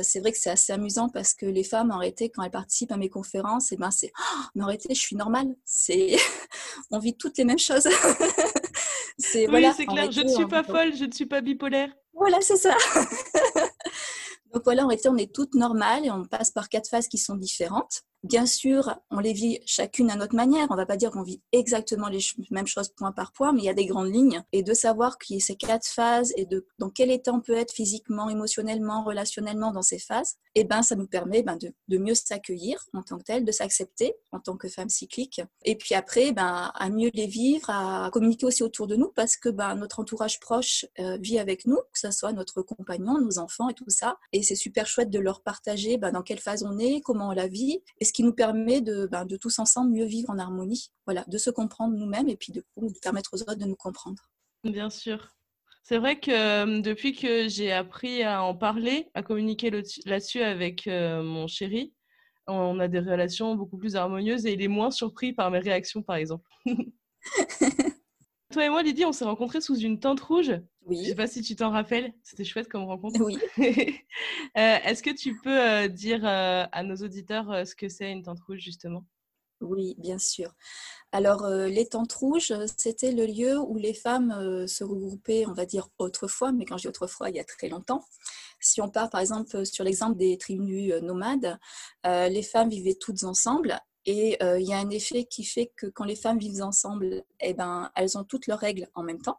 c'est 0.03 0.21
vrai 0.21 0.31
que 0.31 0.39
c'est 0.39 0.51
assez 0.51 0.73
amusant 0.73 1.09
parce 1.09 1.35
que 1.35 1.47
les 1.47 1.65
femmes, 1.65 1.91
en 1.91 1.99
réalité, 1.99 2.31
quand 2.31 2.45
elles 2.45 2.51
participent 2.53 2.93
à 2.93 2.97
mes 2.97 3.09
conférences, 3.09 3.73
et 3.73 3.75
eh 3.75 3.79
ben 3.79 3.91
c'est 3.91 4.13
oh, 4.17 4.43
mais 4.55 4.63
en 4.63 4.67
réalité, 4.67 4.95
je 4.95 5.01
suis 5.01 5.17
normale. 5.17 5.49
C'est 5.65 6.17
on 6.93 7.01
vit 7.01 7.17
toutes 7.17 7.39
les 7.39 7.45
mêmes 7.45 7.59
choses. 7.59 7.89
c'est 9.23 9.49
oui, 9.49 9.67
c'est 9.77 9.87
clair. 9.87 10.11
je 10.11 10.21
ne 10.21 10.29
suis 10.29 10.47
pas 10.47 10.63
folle, 10.63 10.95
je 10.95 11.05
ne 11.05 11.13
suis 11.13 11.27
pas 11.27 11.41
bipolaire. 11.41 11.91
Voilà, 12.15 12.41
c'est 12.41 12.57
ça. 12.57 12.77
Donc 14.53 14.63
voilà, 14.65 14.85
en 14.85 14.89
réalité, 14.89 15.09
on 15.09 15.17
est 15.17 15.33
toutes 15.33 15.55
normales 15.55 16.05
et 16.05 16.11
on 16.11 16.25
passe 16.25 16.51
par 16.51 16.69
quatre 16.69 16.89
phases 16.89 17.09
qui 17.09 17.19
sont 17.19 17.37
différentes. 17.37 18.03
Bien 18.23 18.47
sûr, 18.47 18.95
on 19.11 19.19
les 19.19 19.33
vit 19.33 19.59
chacune 19.67 20.09
à 20.09 20.15
notre 20.15 20.37
manière. 20.37 20.69
On 20.71 20.75
ne 20.75 20.79
va 20.79 20.87
pas 20.87 20.97
dire 20.97 21.11
qu'on 21.11 21.25
vit 21.25 21.43
exactement 21.51 22.09
les 22.09 22.21
mêmes 22.51 22.69
choses 22.69 22.91
point 22.91 23.11
par 23.11 23.33
point, 23.33 23.53
mais 23.53 23.63
il 23.63 23.65
y 23.65 23.69
a 23.69 23.75
des 23.75 23.87
grandes 23.87 24.15
lignes. 24.15 24.43
Et 24.53 24.63
de 24.63 24.75
savoir 24.75 25.19
qu'il 25.19 25.37
y 25.37 25.39
a 25.41 25.45
ces 25.45 25.57
quatre 25.57 25.87
phases 25.87 26.33
et 26.37 26.47
dans 26.79 26.91
quel 26.91 27.11
état 27.11 27.33
on 27.33 27.41
peut 27.41 27.57
être 27.57 27.73
physiquement, 27.73 28.29
émotionnellement, 28.29 29.03
relationnellement 29.03 29.73
dans 29.73 29.83
ces 29.83 29.99
phases, 29.99 30.37
eh 30.55 30.63
ben, 30.63 30.83
ça 30.83 30.95
nous 30.95 31.09
permet 31.09 31.43
ben, 31.43 31.57
de, 31.57 31.99
mieux 31.99 32.15
s'accueillir 32.15 32.85
en 32.93 33.03
tant 33.03 33.19
que 33.19 33.25
tel, 33.25 33.45
de 33.45 33.51
s'accepter 33.51 34.15
en 34.31 34.39
tant 34.39 34.57
que 34.57 34.69
femme 34.69 34.89
cyclique. 34.89 35.41
Et 35.65 35.77
puis 35.77 35.97
après, 35.97 36.31
ben, 36.31 36.71
à 36.75 36.91
mieux 36.91 37.11
les 37.15 37.27
vivre, 37.27 37.71
à 37.71 38.09
communiquer 38.13 38.47
aussi 38.47 38.63
autour 38.63 38.87
de 38.87 38.95
nous 38.95 39.09
parce 39.09 39.37
que 39.37 39.49
ben, 39.49 39.75
notre 39.75 39.99
entourage 39.99 40.39
proche 40.39 40.87
euh, 41.01 41.17
vit 41.21 41.41
avec 41.41 41.67
nous, 41.67 41.79
que 41.93 41.99
ce 41.99 42.13
soit 42.13 42.33
notre 42.33 42.63
compagnon, 42.63 43.21
nos 43.21 43.39
enfants 43.41 43.69
et 43.69 43.75
tout 43.75 43.85
ça. 43.89 44.17
Et 44.33 44.45
c'est 44.45 44.55
super 44.55 44.87
chouette 44.87 45.11
de 45.11 45.19
leur 45.19 45.43
partager 45.43 45.97
dans 45.97 46.23
quelle 46.23 46.41
phase 46.41 46.63
on 46.63 46.79
est, 46.79 47.01
comment 47.01 47.31
on 47.31 47.33
la 47.33 47.49
vit. 47.49 47.83
Ce 48.13 48.15
qui 48.15 48.25
nous 48.25 48.35
permet 48.35 48.83
de, 48.83 49.07
ben, 49.07 49.25
de 49.25 49.39
tous 49.39 49.59
ensemble 49.59 49.93
mieux 49.93 50.05
vivre 50.05 50.29
en 50.29 50.39
harmonie, 50.39 50.91
voilà, 51.07 51.25
de 51.29 51.39
se 51.39 51.49
comprendre 51.49 51.97
nous-mêmes 51.97 52.29
et 52.29 52.37
puis 52.37 52.53
de, 52.53 52.63
de 52.77 52.99
permettre 53.01 53.31
aux 53.33 53.41
autres 53.41 53.55
de 53.55 53.65
nous 53.65 53.75
comprendre. 53.75 54.21
Bien 54.65 54.91
sûr. 54.91 55.31
C'est 55.83 55.97
vrai 55.97 56.21
que 56.21 56.31
euh, 56.31 56.83
depuis 56.83 57.15
que 57.15 57.49
j'ai 57.49 57.73
appris 57.73 58.23
à 58.23 58.45
en 58.45 58.55
parler, 58.55 59.09
à 59.15 59.23
communiquer 59.23 59.71
là-dessus 60.05 60.43
avec 60.43 60.87
euh, 60.87 61.23
mon 61.23 61.47
chéri, 61.47 61.95
on 62.47 62.79
a 62.81 62.87
des 62.87 63.01
relations 63.01 63.55
beaucoup 63.55 63.79
plus 63.79 63.97
harmonieuses 63.97 64.45
et 64.45 64.53
il 64.53 64.63
est 64.63 64.69
moins 64.69 64.91
surpris 64.91 65.33
par 65.33 65.51
mes 65.51 65.61
réactions, 65.61 66.03
par 66.03 66.17
exemple. 66.17 66.47
Toi 68.53 68.67
et 68.67 68.69
moi, 68.69 68.83
Lydie, 68.83 69.05
on 69.05 69.13
s'est 69.13 69.25
rencontrés 69.25 69.61
sous 69.61 69.77
une 69.77 69.99
tente 69.99 70.21
rouge. 70.21 70.53
Oui. 70.87 70.97
Je 70.97 71.03
ne 71.03 71.07
sais 71.07 71.15
pas 71.15 71.27
si 71.27 71.43
tu 71.43 71.57
t'en 71.57 71.71
rappelles. 71.71 72.13
C'était 72.23 72.45
chouette 72.45 72.69
comme 72.69 72.85
rencontre. 72.85 73.21
Oui. 73.21 73.39
Euh, 74.59 74.77
est-ce 74.85 75.03
que 75.03 75.09
tu 75.09 75.35
peux 75.41 75.89
dire 75.89 76.21
à 76.27 76.83
nos 76.83 76.97
auditeurs 76.97 77.67
ce 77.67 77.75
que 77.75 77.89
c'est 77.89 78.13
une 78.13 78.23
tente 78.23 78.41
rouge, 78.41 78.59
justement? 78.59 79.07
Oui, 79.63 79.95
bien 79.99 80.19
sûr. 80.19 80.55
Alors, 81.13 81.45
euh, 81.45 81.69
les 81.69 81.87
tentes 81.87 82.13
rouges, 82.13 82.53
c'était 82.77 83.13
le 83.13 83.27
lieu 83.27 83.59
où 83.59 83.77
les 83.79 83.95
femmes 83.95 84.33
euh, 84.33 84.67
se 84.67 84.83
regroupaient, 84.85 85.47
on 85.47 85.53
va 85.53 85.67
dire 85.67 85.89
autrefois, 85.99 86.53
mais 86.53 86.65
quand 86.65 86.77
je 86.77 86.83
dis 86.83 86.89
autrefois, 86.89 87.31
il 87.31 87.37
y 87.37 87.41
a 87.41 87.45
très 87.45 87.69
longtemps. 87.69 88.05
Si 88.61 88.81
on 88.81 88.89
part 88.89 89.11
par 89.11 89.21
exemple 89.21 89.65
sur 89.67 89.85
l'exemple 89.85 90.17
des 90.17 90.39
tribus 90.39 90.93
euh, 90.93 91.01
nomades, 91.01 91.59
les 92.05 92.43
femmes 92.43 92.71
vivaient 92.71 92.99
toutes 93.01 93.25
ensemble 93.25 93.79
et 94.07 94.37
il 94.41 94.67
y 94.67 94.73
a 94.73 94.79
un 94.79 94.91
effet 94.91 95.25
qui 95.25 95.45
fait 95.45 95.73
que 95.77 95.87
quand 95.87 96.05
les 96.05 96.17
femmes 96.17 96.39
vivent 96.39 96.63
ensemble, 96.63 97.23
eh 97.41 97.55
ben, 97.55 97.91
elles 97.95 98.19
ont 98.19 98.25
toutes 98.25 98.47
leurs 98.47 98.59
règles 98.59 98.89
en 98.95 99.03
même 99.03 99.21
temps. 99.21 99.39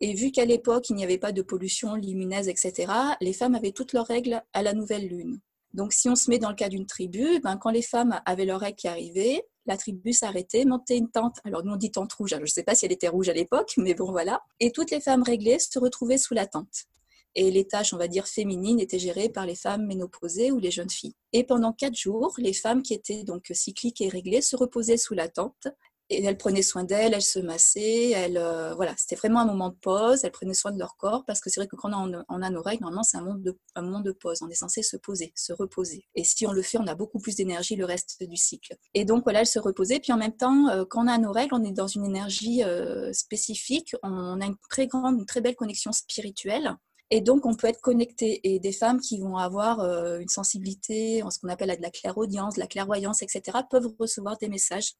Et 0.00 0.14
vu 0.14 0.30
qu'à 0.30 0.44
l'époque, 0.44 0.90
il 0.90 0.96
n'y 0.96 1.04
avait 1.04 1.18
pas 1.18 1.32
de 1.32 1.42
pollution 1.42 1.94
lumineuse, 1.94 2.48
etc., 2.48 2.92
les 3.20 3.32
femmes 3.32 3.54
avaient 3.54 3.72
toutes 3.72 3.92
leurs 3.92 4.06
règles 4.06 4.42
à 4.52 4.62
la 4.62 4.72
nouvelle 4.72 5.08
lune. 5.08 5.40
Donc, 5.74 5.92
si 5.92 6.08
on 6.08 6.16
se 6.16 6.30
met 6.30 6.38
dans 6.38 6.48
le 6.48 6.56
cas 6.56 6.68
d'une 6.68 6.86
tribu, 6.86 7.40
ben, 7.40 7.56
quand 7.56 7.70
les 7.70 7.82
femmes 7.82 8.20
avaient 8.24 8.44
leur 8.44 8.60
règle 8.60 8.76
qui 8.76 8.88
arrivait, 8.88 9.46
la 9.66 9.76
tribu 9.76 10.12
s'arrêtait, 10.12 10.64
montait 10.64 10.96
une 10.96 11.10
tente. 11.10 11.36
Alors, 11.44 11.64
nous, 11.64 11.72
on 11.72 11.76
dit 11.76 11.92
tente 11.92 12.12
rouge. 12.14 12.30
je 12.30 12.36
ne 12.36 12.46
sais 12.46 12.64
pas 12.64 12.74
si 12.74 12.86
elle 12.86 12.92
était 12.92 13.08
rouge 13.08 13.28
à 13.28 13.32
l'époque, 13.32 13.74
mais 13.76 13.94
bon, 13.94 14.10
voilà. 14.10 14.42
Et 14.58 14.72
toutes 14.72 14.90
les 14.90 15.00
femmes 15.00 15.22
réglées 15.22 15.58
se 15.58 15.78
retrouvaient 15.78 16.18
sous 16.18 16.34
la 16.34 16.46
tente. 16.46 16.86
Et 17.34 17.50
les 17.50 17.66
tâches, 17.66 17.92
on 17.92 17.98
va 17.98 18.08
dire, 18.08 18.26
féminines 18.26 18.80
étaient 18.80 18.98
gérées 18.98 19.28
par 19.28 19.46
les 19.46 19.54
femmes 19.54 19.86
ménopausées 19.86 20.50
ou 20.50 20.58
les 20.58 20.70
jeunes 20.70 20.90
filles. 20.90 21.14
Et 21.32 21.44
pendant 21.44 21.72
quatre 21.72 21.96
jours, 21.96 22.34
les 22.38 22.52
femmes 22.52 22.82
qui 22.82 22.94
étaient 22.94 23.24
donc 23.24 23.50
cycliques 23.52 24.00
et 24.00 24.08
réglées 24.08 24.42
se 24.42 24.56
reposaient 24.56 24.96
sous 24.96 25.14
la 25.14 25.28
tente 25.28 25.68
et 26.10 26.24
elle 26.24 26.36
prenait 26.36 26.62
soin 26.62 26.82
d'elle, 26.82 27.14
elle 27.14 27.22
se 27.22 27.38
massait, 27.38 28.10
elle, 28.10 28.36
euh, 28.36 28.74
voilà, 28.74 28.94
c'était 28.96 29.14
vraiment 29.14 29.40
un 29.40 29.44
moment 29.44 29.68
de 29.68 29.76
pause, 29.76 30.24
elle 30.24 30.32
prenait 30.32 30.54
soin 30.54 30.72
de 30.72 30.78
leur 30.78 30.96
corps, 30.96 31.24
parce 31.24 31.40
que 31.40 31.50
c'est 31.50 31.60
vrai 31.60 31.68
que 31.68 31.76
quand 31.76 31.92
on 31.92 32.12
a, 32.12 32.24
on 32.28 32.42
a 32.42 32.50
nos 32.50 32.62
règles, 32.62 32.82
normalement, 32.82 33.04
c'est 33.04 33.16
un, 33.16 33.22
moment 33.22 33.38
de, 33.38 33.56
un 33.76 33.82
moment 33.82 34.00
de 34.00 34.10
pause, 34.10 34.42
on 34.42 34.48
est 34.48 34.54
censé 34.54 34.82
se 34.82 34.96
poser, 34.96 35.32
se 35.36 35.52
reposer. 35.52 36.04
Et 36.16 36.24
si 36.24 36.46
on 36.46 36.52
le 36.52 36.62
fait, 36.62 36.78
on 36.78 36.86
a 36.88 36.96
beaucoup 36.96 37.20
plus 37.20 37.36
d'énergie 37.36 37.76
le 37.76 37.84
reste 37.84 38.24
du 38.24 38.36
cycle. 38.36 38.76
Et 38.94 39.04
donc, 39.04 39.22
voilà, 39.22 39.40
elle 39.40 39.46
se 39.46 39.60
reposait, 39.60 40.00
puis 40.00 40.12
en 40.12 40.18
même 40.18 40.36
temps, 40.36 40.68
euh, 40.68 40.84
quand 40.84 41.04
on 41.04 41.08
a 41.08 41.16
nos 41.16 41.32
règles, 41.32 41.54
on 41.54 41.62
est 41.62 41.72
dans 41.72 41.86
une 41.86 42.04
énergie 42.04 42.64
euh, 42.64 43.12
spécifique, 43.12 43.94
on 44.02 44.40
a 44.40 44.46
une 44.46 44.56
très 44.68 44.88
grande, 44.88 45.20
une 45.20 45.26
très 45.26 45.40
belle 45.40 45.56
connexion 45.56 45.92
spirituelle, 45.92 46.76
et 47.10 47.20
donc, 47.20 47.44
on 47.44 47.54
peut 47.54 47.66
être 47.66 47.80
connecté. 47.80 48.40
Et 48.44 48.60
des 48.60 48.72
femmes 48.72 49.00
qui 49.00 49.18
vont 49.18 49.36
avoir 49.36 49.80
une 50.18 50.28
sensibilité, 50.28 51.22
en 51.22 51.30
ce 51.30 51.38
qu'on 51.38 51.48
appelle 51.48 51.76
de 51.76 51.82
la 51.82 51.90
clairaudience, 51.90 52.54
de 52.54 52.60
la 52.60 52.66
clairvoyance, 52.66 53.22
etc., 53.22 53.58
peuvent 53.68 53.92
recevoir 53.98 54.38
des 54.38 54.48
messages 54.48 54.94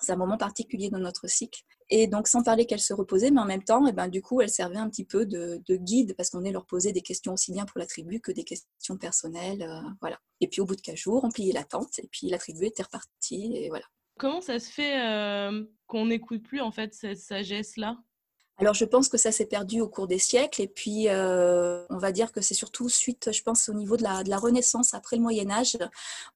C'est 0.00 0.12
un 0.12 0.16
moment 0.16 0.36
particulier 0.36 0.90
dans 0.90 0.98
notre 0.98 1.28
cycle. 1.28 1.62
Et 1.88 2.08
donc, 2.08 2.28
sans 2.28 2.42
parler 2.42 2.66
qu'elle 2.66 2.80
se 2.80 2.92
reposait, 2.92 3.30
mais 3.30 3.40
en 3.40 3.46
même 3.46 3.62
temps, 3.62 3.86
eh 3.86 3.92
ben, 3.92 4.08
du 4.08 4.20
coup, 4.20 4.40
elle 4.40 4.50
servait 4.50 4.76
un 4.76 4.90
petit 4.90 5.04
peu 5.04 5.24
de, 5.24 5.62
guide 5.68 6.14
parce 6.16 6.30
qu'on 6.30 6.44
est 6.44 6.52
leur 6.52 6.66
poser 6.66 6.92
des 6.92 7.02
questions 7.02 7.32
aussi 7.32 7.52
bien 7.52 7.64
pour 7.64 7.78
la 7.78 7.86
tribu 7.86 8.20
que 8.20 8.32
des 8.32 8.44
questions 8.44 8.98
personnelles. 8.98 9.62
Euh, 9.62 9.88
voilà. 10.00 10.18
Et 10.40 10.48
puis, 10.48 10.60
au 10.60 10.66
bout 10.66 10.76
de 10.76 10.80
15 10.82 10.96
jours, 10.96 11.24
on 11.24 11.30
pliait 11.30 11.52
la 11.52 11.64
tente 11.64 11.98
et 12.00 12.08
puis 12.10 12.28
la 12.28 12.38
tribu 12.38 12.66
était 12.66 12.82
repartie. 12.82 13.56
Et 13.56 13.68
voilà. 13.68 13.84
Comment 14.18 14.40
ça 14.40 14.58
se 14.58 14.70
fait 14.70 15.00
euh, 15.00 15.64
qu'on 15.86 16.06
n'écoute 16.06 16.42
plus 16.42 16.60
en 16.60 16.70
fait 16.70 16.92
cette 16.94 17.18
sagesse-là? 17.18 17.98
Alors 18.58 18.72
je 18.72 18.86
pense 18.86 19.08
que 19.08 19.18
ça 19.18 19.32
s'est 19.32 19.46
perdu 19.46 19.82
au 19.82 19.88
cours 19.88 20.06
des 20.06 20.18
siècles 20.18 20.62
et 20.62 20.68
puis 20.68 21.08
euh, 21.08 21.84
on 21.90 21.98
va 21.98 22.10
dire 22.10 22.32
que 22.32 22.40
c'est 22.40 22.54
surtout 22.54 22.88
suite, 22.88 23.30
je 23.30 23.42
pense, 23.42 23.68
au 23.68 23.74
niveau 23.74 23.98
de 23.98 24.02
la, 24.02 24.24
de 24.24 24.30
la, 24.30 24.38
Renaissance 24.38 24.94
après 24.94 25.16
le 25.16 25.22
Moyen 25.22 25.50
Âge 25.50 25.76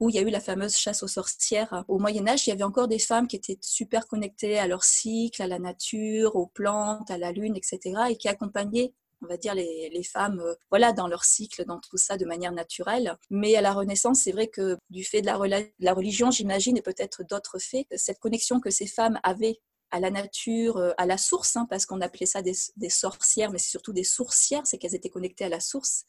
où 0.01 0.11
il 0.11 0.17
y 0.17 0.19
a 0.19 0.23
eu 0.23 0.29
la 0.29 0.41
fameuse 0.41 0.77
chasse 0.77 1.03
aux 1.03 1.09
sorcières. 1.09 1.85
Au 1.89 1.99
Moyen 1.99 2.29
Âge, 2.29 2.47
il 2.47 2.51
y 2.51 2.53
avait 2.53 2.63
encore 2.63 2.89
des 2.89 2.99
femmes 2.99 3.27
qui 3.27 3.37
étaient 3.37 3.59
super 3.63 4.07
connectées 4.07 4.59
à 4.59 4.67
leur 4.67 4.85
cycle, 4.85 5.41
à 5.41 5.47
la 5.47 5.59
nature, 5.59 6.37
aux 6.37 6.47
plantes, 6.47 7.11
à 7.11 7.17
la 7.17 7.33
lune, 7.33 7.57
etc. 7.57 7.79
et 8.11 8.17
qui 8.17 8.29
accompagnaient 8.29 8.93
on 9.23 9.27
va 9.27 9.37
dire 9.37 9.55
les, 9.55 9.91
les, 9.93 10.03
femmes 10.03 10.41
euh, 10.41 10.55
voilà 10.71 10.93
dans 10.93 11.07
leur 11.07 11.25
cycle 11.25 11.67
dans 11.67 11.79
tout 11.79 11.99
ça 11.99 12.17
de 12.17 12.25
manière 12.25 12.53
naturelle 12.53 13.19
mais 13.29 13.55
à 13.55 13.61
la 13.61 13.75
renaissance 13.75 14.21
c'est 14.21 14.33
vrai 14.33 14.47
que 14.47 14.79
du 14.89 15.05
fait 15.05 15.21
de 15.21 15.27
la, 15.27 15.37
de 15.37 15.69
la 15.79 15.93
religion 15.93 16.31
j'imagine 16.31 16.79
et 16.79 16.81
peut-être 16.81 17.23
d'autres 17.29 17.59
faits 17.59 17.87
cette 17.97 18.19
connexion 18.19 18.61
que 18.61 18.71
ces 18.71 18.87
femmes 18.87 19.21
avaient 19.23 19.61
à 19.91 20.01
la 20.01 20.11
nature, 20.11 20.77
euh, 20.77 20.93
à 20.99 21.07
la 21.07 21.19
source, 21.19 21.57
hein, 21.57 21.67
parce 21.69 21.87
qu'on 21.87 22.01
appelait 22.01 22.27
ça 22.27 22.43
des, 22.43 22.55
sorcières, 22.89 23.51
mais 23.51 23.59
c'est 23.59 23.71
surtout 23.71 23.93
des 23.93 24.05
sourcières, 24.05 24.63
c'est 24.65 24.79
qu'elles 24.79 24.95
étaient 24.95 25.11
connectées 25.11 25.45
à 25.45 25.49
la 25.49 25.61
source, 25.61 26.05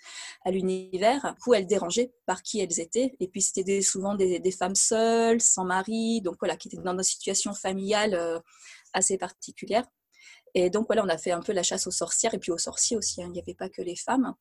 à 0.46 0.52
l'univers. 0.52 1.36
Coup, 1.44 1.54
elles 1.54 1.68
dérangeaient 1.68 2.14
par 2.26 2.44
qui 2.44 2.60
elles 2.60 2.80
étaient. 2.80 3.16
Et 3.20 3.28
puis, 3.28 3.42
c'était 3.42 3.82
souvent 3.82 4.16
des, 4.16 4.52
femmes 4.52 4.76
seules, 4.76 5.42
sans 5.42 5.66
mari, 5.66 6.22
donc 6.22 6.36
voilà, 6.40 6.56
qui 6.56 6.68
étaient 6.68 6.78
dans 6.78 6.94
une 6.94 7.04
situation 7.04 7.54
familiale 7.54 8.14
euh, 8.14 8.40
assez 8.94 9.18
particulière. 9.18 9.86
Et 10.54 10.70
donc 10.70 10.88
voilà, 10.88 11.04
on 11.04 11.10
a 11.10 11.18
fait 11.18 11.32
un 11.32 11.42
peu 11.42 11.54
la 11.54 11.64
chasse 11.64 11.88
aux 11.88 11.92
sorcières 11.92 12.34
et 12.34 12.38
puis 12.38 12.52
aux 12.52 12.58
sorciers 12.58 12.98
aussi. 12.98 13.24
Hein. 13.24 13.28
il 13.28 13.32
n'y 13.32 13.40
avait 13.40 13.54
pas 13.54 13.70
que 13.70 13.82
les 13.82 13.96
femmes. 13.96 14.36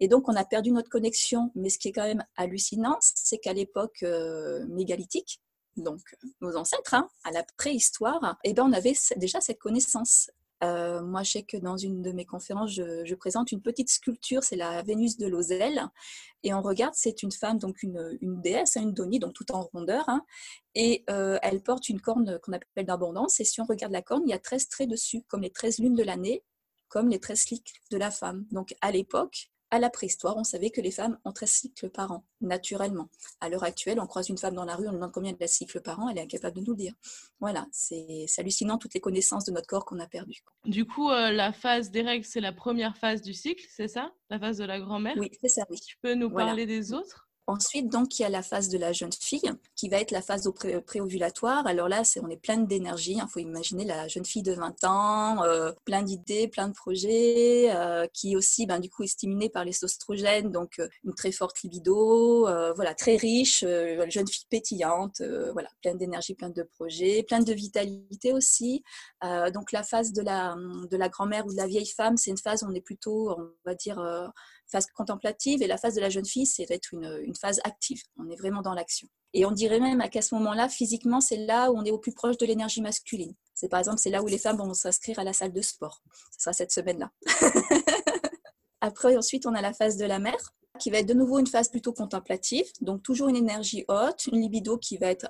Et 0.00 0.08
donc 0.08 0.28
on 0.28 0.36
a 0.36 0.44
perdu 0.44 0.70
notre 0.70 0.88
connexion. 0.88 1.50
Mais 1.54 1.68
ce 1.68 1.78
qui 1.78 1.88
est 1.88 1.92
quand 1.92 2.06
même 2.06 2.24
hallucinant, 2.36 2.96
c'est 3.00 3.38
qu'à 3.38 3.52
l'époque 3.52 4.02
euh, 4.02 4.64
mégalithique, 4.68 5.40
donc 5.82 6.00
nos 6.40 6.56
ancêtres, 6.56 6.94
hein, 6.94 7.08
à 7.24 7.30
la 7.30 7.44
préhistoire, 7.56 8.38
eh 8.44 8.52
ben, 8.52 8.64
on 8.64 8.72
avait 8.72 8.94
déjà 9.16 9.40
cette 9.40 9.58
connaissance. 9.58 10.30
Euh, 10.64 11.02
moi, 11.02 11.22
je 11.22 11.32
sais 11.32 11.42
que 11.44 11.56
dans 11.56 11.76
une 11.76 12.02
de 12.02 12.10
mes 12.10 12.24
conférences, 12.24 12.72
je, 12.72 13.14
présente 13.14 13.52
une 13.52 13.62
petite 13.62 13.90
sculpture, 13.90 14.42
c'est 14.42 14.56
la 14.56 14.82
Vénus 14.82 15.16
de 15.16 15.26
Lozelle, 15.26 15.82
et 16.42 16.52
on 16.52 16.62
regarde, 16.62 16.94
c'est 16.96 17.22
une 17.22 17.30
femme, 17.30 17.58
donc 17.58 17.82
une, 17.82 18.18
déesse, 18.40 18.76
hein, 18.76 18.82
une 18.82 18.92
donie, 18.92 19.18
donc 19.20 19.34
tout 19.34 19.50
en 19.52 19.62
rondeur, 19.62 20.08
hein, 20.08 20.24
et 20.74 21.04
euh, 21.10 21.38
elle 21.42 21.62
porte 21.62 21.88
une 21.88 22.00
corne 22.00 22.38
qu'on 22.40 22.52
appelle 22.52 22.86
d'abondance, 22.86 23.38
et 23.40 23.44
si 23.44 23.60
on 23.60 23.64
regarde 23.64 23.92
la 23.92 24.02
corne, 24.02 24.22
il 24.26 24.30
y 24.30 24.34
a 24.34 24.38
13 24.38 24.68
traits 24.68 24.88
dessus, 24.88 25.22
comme 25.28 25.42
les 25.42 25.50
13 25.50 25.78
lunes 25.78 25.94
de 25.94 26.02
l'année, 26.02 26.42
comme 26.88 27.08
les 27.08 27.20
13 27.20 27.38
cycles 27.38 27.80
de 27.90 27.96
la 27.96 28.10
femme. 28.10 28.46
Donc 28.50 28.74
à 28.80 28.90
l'époque, 28.90 29.50
à 29.70 29.78
la 29.78 29.90
préhistoire, 29.90 30.36
on 30.36 30.44
savait 30.44 30.70
que 30.70 30.80
les 30.80 30.90
femmes 30.90 31.18
ont 31.24 31.32
13 31.32 31.50
cycles 31.50 31.90
par 31.90 32.12
an, 32.12 32.24
naturellement. 32.40 33.08
À 33.40 33.48
l'heure 33.48 33.64
actuelle, 33.64 34.00
on 34.00 34.06
croise 34.06 34.28
une 34.28 34.38
femme 34.38 34.54
dans 34.54 34.64
la 34.64 34.76
rue, 34.76 34.88
on 34.88 34.92
demande 34.92 35.12
combien 35.12 35.32
de 35.32 35.46
cycles 35.46 35.80
par 35.80 36.00
an, 36.00 36.08
elle 36.08 36.18
est 36.18 36.22
incapable 36.22 36.56
de 36.56 36.60
nous 36.62 36.72
le 36.72 36.76
dire. 36.76 36.92
Voilà, 37.40 37.66
c'est 37.70 38.26
hallucinant 38.38 38.78
toutes 38.78 38.94
les 38.94 39.00
connaissances 39.00 39.44
de 39.44 39.52
notre 39.52 39.66
corps 39.66 39.84
qu'on 39.84 40.00
a 40.00 40.06
perdues. 40.06 40.42
Du 40.64 40.86
coup, 40.86 41.10
euh, 41.10 41.30
la 41.30 41.52
phase 41.52 41.90
des 41.90 42.02
règles, 42.02 42.24
c'est 42.24 42.40
la 42.40 42.52
première 42.52 42.96
phase 42.96 43.22
du 43.22 43.34
cycle, 43.34 43.64
c'est 43.70 43.88
ça? 43.88 44.12
La 44.30 44.38
phase 44.38 44.58
de 44.58 44.64
la 44.64 44.80
grand-mère? 44.80 45.16
Oui, 45.18 45.30
c'est 45.40 45.48
ça, 45.48 45.62
oui. 45.70 45.78
Tu 45.80 45.96
peux 46.00 46.14
nous 46.14 46.30
parler 46.30 46.66
des 46.66 46.92
autres? 46.92 47.27
Ensuite, 47.48 47.88
donc, 47.88 48.18
il 48.18 48.22
y 48.22 48.24
a 48.26 48.28
la 48.28 48.42
phase 48.42 48.68
de 48.68 48.76
la 48.76 48.92
jeune 48.92 49.10
fille 49.10 49.50
qui 49.74 49.88
va 49.88 49.96
être 49.96 50.10
la 50.10 50.20
phase 50.20 50.52
préovulatoire. 50.86 51.66
Alors 51.66 51.88
là, 51.88 52.04
c'est, 52.04 52.20
on 52.20 52.28
est 52.28 52.36
plein 52.36 52.58
d'énergie. 52.58 53.12
Il 53.12 53.20
hein. 53.20 53.26
faut 53.26 53.40
imaginer 53.40 53.86
la 53.86 54.06
jeune 54.06 54.26
fille 54.26 54.42
de 54.42 54.52
20 54.52 54.84
ans, 54.84 55.42
euh, 55.44 55.72
plein 55.86 56.02
d'idées, 56.02 56.48
plein 56.48 56.68
de 56.68 56.74
projets, 56.74 57.74
euh, 57.74 58.06
qui 58.12 58.36
aussi, 58.36 58.66
ben, 58.66 58.80
du 58.80 58.90
coup, 58.90 59.02
est 59.02 59.06
stimulée 59.06 59.48
par 59.48 59.64
les 59.64 59.82
oestrogènes, 59.82 60.52
donc 60.52 60.78
euh, 60.78 60.88
une 61.04 61.14
très 61.14 61.32
forte 61.32 61.62
libido, 61.62 62.42
voilà, 62.76 62.94
très 62.94 63.16
riche, 63.16 63.60
jeune 63.60 64.28
fille 64.28 64.46
pétillante, 64.50 65.22
voilà, 65.52 65.70
pleine 65.80 65.96
d'énergie, 65.96 66.34
plein 66.34 66.50
de 66.50 66.62
projets, 66.62 67.22
plein 67.22 67.40
de 67.40 67.52
vitalité 67.54 68.34
aussi. 68.34 68.82
donc 69.54 69.72
la 69.72 69.82
phase 69.82 70.12
de 70.12 70.20
la, 70.20 70.54
de 70.90 70.96
la 70.98 71.08
grand-mère 71.08 71.46
ou 71.46 71.52
de 71.52 71.56
la 71.56 71.66
vieille 71.66 71.86
femme, 71.86 72.18
c'est 72.18 72.30
une 72.30 72.38
phase 72.38 72.62
où 72.62 72.66
on 72.66 72.74
est 72.74 72.82
plutôt, 72.82 73.30
on 73.30 73.50
va 73.64 73.74
dire, 73.74 73.98
phase 74.70 74.86
contemplative 74.94 75.62
et 75.62 75.66
la 75.66 75.78
phase 75.78 75.94
de 75.94 76.00
la 76.00 76.10
jeune 76.10 76.26
fille, 76.26 76.46
c'est 76.46 76.66
d'être 76.66 76.92
une, 76.92 77.20
une, 77.24 77.34
phase 77.34 77.60
active. 77.64 78.02
On 78.18 78.28
est 78.30 78.36
vraiment 78.36 78.62
dans 78.62 78.74
l'action. 78.74 79.08
Et 79.34 79.44
on 79.44 79.50
dirait 79.50 79.80
même 79.80 80.02
qu'à 80.10 80.22
ce 80.22 80.34
moment-là, 80.34 80.68
physiquement, 80.68 81.20
c'est 81.20 81.36
là 81.36 81.70
où 81.70 81.78
on 81.78 81.84
est 81.84 81.90
au 81.90 81.98
plus 81.98 82.12
proche 82.12 82.36
de 82.38 82.46
l'énergie 82.46 82.80
masculine. 82.80 83.34
C'est 83.54 83.68
par 83.68 83.80
exemple, 83.80 83.98
c'est 83.98 84.10
là 84.10 84.22
où 84.22 84.26
les 84.26 84.38
femmes 84.38 84.58
vont 84.58 84.72
s'inscrire 84.74 85.18
à 85.18 85.24
la 85.24 85.32
salle 85.32 85.52
de 85.52 85.62
sport. 85.62 86.02
Ce 86.32 86.44
sera 86.44 86.52
cette 86.52 86.72
semaine-là. 86.72 87.10
Après, 88.80 89.16
ensuite, 89.16 89.46
on 89.46 89.54
a 89.54 89.60
la 89.60 89.72
phase 89.72 89.96
de 89.96 90.04
la 90.04 90.18
mère, 90.18 90.54
qui 90.78 90.90
va 90.90 90.98
être 90.98 91.08
de 91.08 91.14
nouveau 91.14 91.38
une 91.38 91.46
phase 91.46 91.68
plutôt 91.68 91.92
contemplative, 91.92 92.66
donc 92.80 93.02
toujours 93.02 93.28
une 93.28 93.36
énergie 93.36 93.84
haute, 93.88 94.26
une 94.32 94.40
libido 94.40 94.78
qui 94.78 94.96
va 94.96 95.08
être 95.08 95.28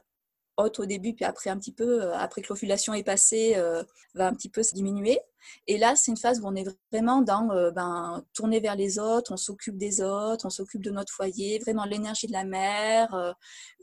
haute 0.58 0.80
au 0.80 0.86
début, 0.86 1.14
puis 1.14 1.24
après 1.24 1.50
un 1.50 1.58
petit 1.58 1.72
peu, 1.72 2.02
euh, 2.02 2.14
après 2.14 2.42
que 2.42 2.48
l'ovulation 2.48 2.92
est 2.92 3.04
passée, 3.04 3.54
euh, 3.56 3.82
va 4.14 4.26
un 4.26 4.34
petit 4.34 4.50
peu 4.50 4.62
se 4.62 4.74
diminuer. 4.74 5.20
Et 5.66 5.78
là, 5.78 5.94
c'est 5.96 6.10
une 6.10 6.16
phase 6.16 6.40
où 6.40 6.46
on 6.46 6.54
est 6.54 6.66
vraiment 6.92 7.22
dans 7.22 7.50
euh, 7.52 7.70
ben, 7.70 8.22
tourner 8.34 8.60
vers 8.60 8.76
les 8.76 8.98
autres, 8.98 9.32
on 9.32 9.36
s'occupe 9.36 9.78
des 9.78 10.02
autres, 10.02 10.44
on 10.44 10.50
s'occupe 10.50 10.82
de 10.82 10.90
notre 10.90 11.12
foyer, 11.12 11.58
vraiment 11.60 11.84
l'énergie 11.84 12.26
de 12.26 12.32
la 12.32 12.44
mère, 12.44 13.34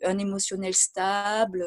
un 0.03 0.17
émotionnel 0.17 0.74
stable, 0.74 1.65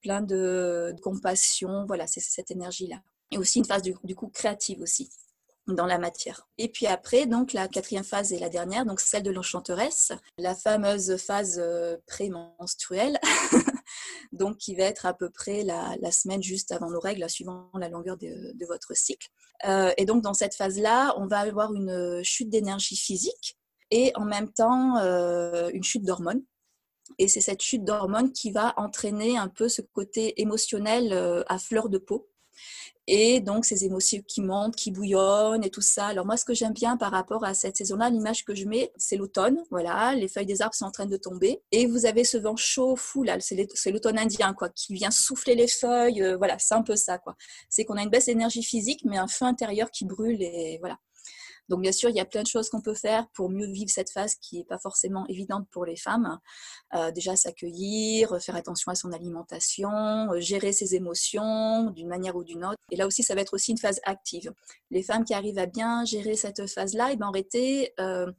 plein 0.00 0.22
de, 0.22 0.94
compassion. 1.02 1.84
Voilà, 1.86 2.06
c'est 2.06 2.20
cette 2.20 2.50
énergie-là. 2.50 2.96
Et 3.30 3.38
aussi 3.38 3.58
une 3.58 3.64
phase 3.64 3.82
du, 3.82 3.94
du 4.04 4.14
coup 4.14 4.28
créative 4.28 4.80
aussi 4.80 5.10
dans 5.66 5.86
la 5.86 5.98
matière. 5.98 6.48
Et 6.58 6.68
puis 6.68 6.86
après, 6.86 7.26
donc 7.26 7.52
la 7.52 7.68
quatrième 7.68 8.04
phase 8.04 8.32
et 8.32 8.38
la 8.38 8.48
dernière, 8.48 8.86
donc 8.86 9.00
celle 9.00 9.22
de 9.22 9.30
l'enchanteresse, 9.30 10.12
la 10.38 10.54
fameuse 10.54 11.16
phase 11.16 11.62
prémenstruelle, 12.06 13.18
donc 14.32 14.58
qui 14.58 14.74
va 14.74 14.84
être 14.84 15.06
à 15.06 15.14
peu 15.14 15.30
près 15.30 15.64
la, 15.64 15.96
semaine 16.12 16.42
juste 16.42 16.72
avant 16.72 16.90
nos 16.90 17.00
règles, 17.00 17.28
suivant 17.28 17.70
la 17.74 17.88
longueur 17.88 18.16
de, 18.16 18.66
votre 18.66 18.96
cycle. 18.96 19.28
Euh, 19.66 19.92
et 19.96 20.04
donc 20.04 20.22
dans 20.22 20.34
cette 20.34 20.54
phase-là, 20.54 21.14
on 21.18 21.26
va 21.26 21.40
avoir 21.40 21.72
une 21.74 22.22
chute 22.22 22.48
d'énergie 22.48 22.96
physique 22.96 23.56
et 23.90 24.12
en 24.16 24.24
même 24.24 24.52
temps 24.52 24.96
euh, 24.98 25.70
une 25.72 25.84
chute 25.84 26.04
d'hormones. 26.04 26.42
Et 27.18 27.28
c'est 27.28 27.40
cette 27.40 27.62
chute 27.62 27.84
d'hormones 27.84 28.32
qui 28.32 28.50
va 28.50 28.74
entraîner 28.76 29.38
un 29.38 29.48
peu 29.48 29.68
ce 29.68 29.80
côté 29.80 30.40
émotionnel 30.40 31.12
euh, 31.12 31.44
à 31.46 31.58
fleur 31.58 31.88
de 31.88 31.98
peau 31.98 32.28
et 33.06 33.40
donc 33.40 33.64
ces 33.64 33.84
émotions 33.84 34.22
qui 34.26 34.40
montent, 34.40 34.76
qui 34.76 34.90
bouillonnent 34.90 35.64
et 35.64 35.70
tout 35.70 35.80
ça. 35.80 36.06
Alors 36.06 36.26
moi, 36.26 36.36
ce 36.36 36.44
que 36.44 36.54
j'aime 36.54 36.72
bien 36.72 36.96
par 36.96 37.12
rapport 37.12 37.44
à 37.44 37.54
cette 37.54 37.76
saison-là, 37.76 38.10
l'image 38.10 38.44
que 38.44 38.54
je 38.54 38.66
mets, 38.66 38.92
c'est 38.96 39.16
l'automne. 39.16 39.62
Voilà, 39.70 40.14
les 40.14 40.28
feuilles 40.28 40.46
des 40.46 40.62
arbres 40.62 40.74
sont 40.74 40.86
en 40.86 40.90
train 40.90 41.06
de 41.06 41.16
tomber 41.16 41.62
et 41.72 41.86
vous 41.86 42.06
avez 42.06 42.24
ce 42.24 42.36
vent 42.36 42.56
chaud, 42.56 42.96
fou 42.96 43.22
là, 43.22 43.38
c'est 43.40 43.90
l'automne 43.90 44.18
indien 44.18 44.54
quoi, 44.54 44.68
qui 44.68 44.94
vient 44.94 45.10
souffler 45.10 45.54
les 45.54 45.68
feuilles. 45.68 46.22
Euh, 46.22 46.36
voilà, 46.36 46.58
c'est 46.58 46.74
un 46.74 46.82
peu 46.82 46.96
ça 46.96 47.18
quoi. 47.18 47.36
C'est 47.68 47.84
qu'on 47.84 47.96
a 47.96 48.02
une 48.02 48.10
baisse 48.10 48.26
d'énergie 48.26 48.62
physique, 48.62 49.00
mais 49.04 49.18
un 49.18 49.28
feu 49.28 49.44
intérieur 49.44 49.90
qui 49.90 50.04
brûle 50.04 50.42
et 50.42 50.78
voilà. 50.80 50.98
Donc 51.68 51.80
bien 51.80 51.92
sûr, 51.92 52.10
il 52.10 52.16
y 52.16 52.20
a 52.20 52.24
plein 52.24 52.42
de 52.42 52.46
choses 52.46 52.68
qu'on 52.68 52.80
peut 52.80 52.94
faire 52.94 53.26
pour 53.34 53.50
mieux 53.50 53.66
vivre 53.66 53.90
cette 53.90 54.10
phase 54.10 54.36
qui 54.36 54.58
n'est 54.58 54.64
pas 54.64 54.78
forcément 54.78 55.26
évidente 55.28 55.66
pour 55.70 55.84
les 55.84 55.96
femmes. 55.96 56.38
Euh, 56.94 57.10
déjà 57.10 57.34
s'accueillir, 57.36 58.40
faire 58.40 58.56
attention 58.56 58.92
à 58.92 58.94
son 58.94 59.12
alimentation, 59.12 59.90
euh, 60.32 60.40
gérer 60.40 60.72
ses 60.72 60.94
émotions 60.94 61.90
d'une 61.90 62.08
manière 62.08 62.36
ou 62.36 62.44
d'une 62.44 62.64
autre. 62.64 62.76
Là 62.96 63.06
aussi, 63.06 63.22
ça 63.22 63.34
va 63.34 63.40
être 63.40 63.54
aussi 63.54 63.72
une 63.72 63.78
phase 63.78 64.00
active. 64.04 64.52
Les 64.90 65.02
femmes 65.02 65.24
qui 65.24 65.34
arrivent 65.34 65.58
à 65.58 65.66
bien 65.66 66.04
gérer 66.04 66.36
cette 66.36 66.66
phase-là, 66.66 67.10
et 67.10 67.12
eh 67.14 67.16
ben, 67.16 67.26
en 67.26 67.30
réalité, 67.30 67.92
euh, 68.00 68.30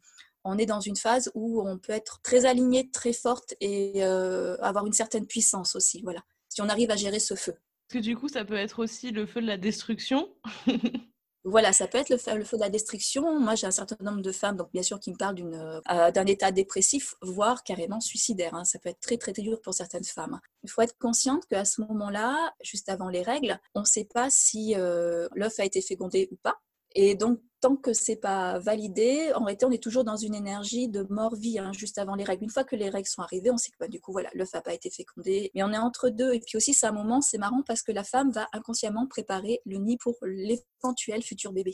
on 0.44 0.58
est 0.58 0.66
dans 0.66 0.80
une 0.80 0.96
phase 0.96 1.32
où 1.36 1.68
on 1.68 1.78
peut 1.78 1.94
être 1.94 2.22
très 2.22 2.46
aligné, 2.46 2.90
très 2.90 3.14
forte 3.14 3.54
et 3.60 4.02
avoir 4.04 4.86
une 4.86 4.94
certaine 4.94 5.26
puissance 5.26 5.76
aussi. 5.76 6.02
Voilà. 6.04 6.22
Si 6.50 6.62
on 6.62 6.70
arrive 6.70 6.92
à 6.92 6.96
gérer 6.96 7.20
ce 7.20 7.36
feu. 7.36 7.54
Parce 7.90 8.02
que 8.02 8.10
du 8.10 8.16
coup, 8.16 8.28
ça 8.28 8.46
peut 8.46 8.56
être 8.56 8.80
aussi 8.80 9.12
le 9.12 9.26
feu 9.26 9.42
de 9.42 9.48
la 9.48 9.58
destruction. 9.58 10.30
Voilà, 11.50 11.72
ça 11.72 11.88
peut 11.88 11.98
être 11.98 12.10
le, 12.10 12.18
le 12.36 12.44
feu 12.44 12.58
de 12.58 12.62
la 12.62 12.70
destruction. 12.70 13.40
Moi, 13.40 13.56
j'ai 13.56 13.68
un 13.68 13.72
certain 13.72 13.96
nombre 14.02 14.22
de 14.22 14.34
femmes, 14.34 14.58
donc 14.58 14.70
bien 14.74 14.84
sûr, 14.84 15.00
qui 15.00 15.12
me 15.12 15.16
parlent 15.16 15.40
euh, 15.40 16.12
d'un 16.12 16.26
état 16.26 16.52
dépressif, 16.52 17.16
voire 17.22 17.64
carrément 17.64 18.02
suicidaire. 18.02 18.54
Hein. 18.54 18.66
Ça 18.66 18.80
peut 18.80 18.90
être 18.90 19.00
très, 19.00 19.16
très, 19.16 19.32
dur 19.32 19.62
pour 19.62 19.74
certaines 19.74 20.04
femmes. 20.04 20.42
Il 20.64 20.70
faut 20.70 20.82
être 20.82 20.98
consciente 21.00 21.46
qu'à 21.46 21.64
ce 21.64 21.80
moment-là, 21.80 22.54
juste 22.62 22.90
avant 22.90 23.08
les 23.08 23.22
règles, 23.22 23.58
on 23.76 23.82
ne 23.82 23.86
sait 23.86 24.04
pas 24.14 24.30
si 24.30 24.76
euh, 24.76 25.30
l'œuf 25.36 25.58
a 25.62 25.64
été 25.64 25.82
fécondé 25.82 26.28
ou 26.34 26.36
pas. 26.36 26.58
Et 27.00 27.14
donc, 27.14 27.40
tant 27.62 27.76
que 27.76 27.94
c'est 27.94 28.16
pas 28.16 28.58
validé, 28.58 29.32
en 29.36 29.44
réalité, 29.44 29.68
on 29.68 29.72
est 29.72 29.82
toujours 29.82 30.04
dans 30.04 30.16
une 30.16 30.34
énergie 30.34 30.90
de 30.90 31.06
mort-vie, 31.12 31.60
hein, 31.60 31.72
juste 31.72 32.00
avant 32.00 32.16
les 32.16 32.24
règles. 32.24 32.46
Une 32.46 32.50
fois 32.50 32.64
que 32.64 32.76
les 32.76 32.90
règles 32.90 33.08
sont 33.08 33.22
arrivées, 33.22 33.52
on 33.52 33.58
sait 33.58 33.70
que 33.70 33.78
bah, 33.80 33.88
du 33.88 34.02
coup, 34.02 34.12
voilà, 34.12 34.30
l'œuf 34.34 34.52
n'a 34.56 34.62
pas 34.62 34.74
été 34.74 34.90
fécondé, 34.90 35.52
mais 35.54 35.62
on 35.62 35.72
est 35.72 35.78
entre 35.78 36.10
deux. 36.10 36.34
Et 36.34 36.40
puis 36.40 36.58
aussi, 36.58 36.74
c'est 36.74 36.88
un 36.88 36.92
moment, 36.92 37.22
c'est 37.22 37.38
marrant 37.38 37.62
parce 37.68 37.84
que 37.84 37.92
la 37.92 38.04
femme 38.04 38.32
va 38.32 38.48
inconsciemment 38.52 39.06
préparer 39.08 39.62
le 39.68 39.78
nid 39.78 39.98
pour 39.98 40.16
l'éventuel 40.24 41.22
futur 41.22 41.54
bébé. 41.54 41.74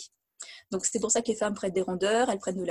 Donc 0.72 0.86
c'est 0.86 1.00
pour 1.00 1.12
ça 1.12 1.22
que 1.22 1.28
les 1.28 1.36
femmes 1.36 1.54
prennent 1.54 1.74
des 1.74 1.82
rondeurs, 1.82 2.30
elles 2.30 2.40
prennent 2.40 2.62
de 2.62 2.66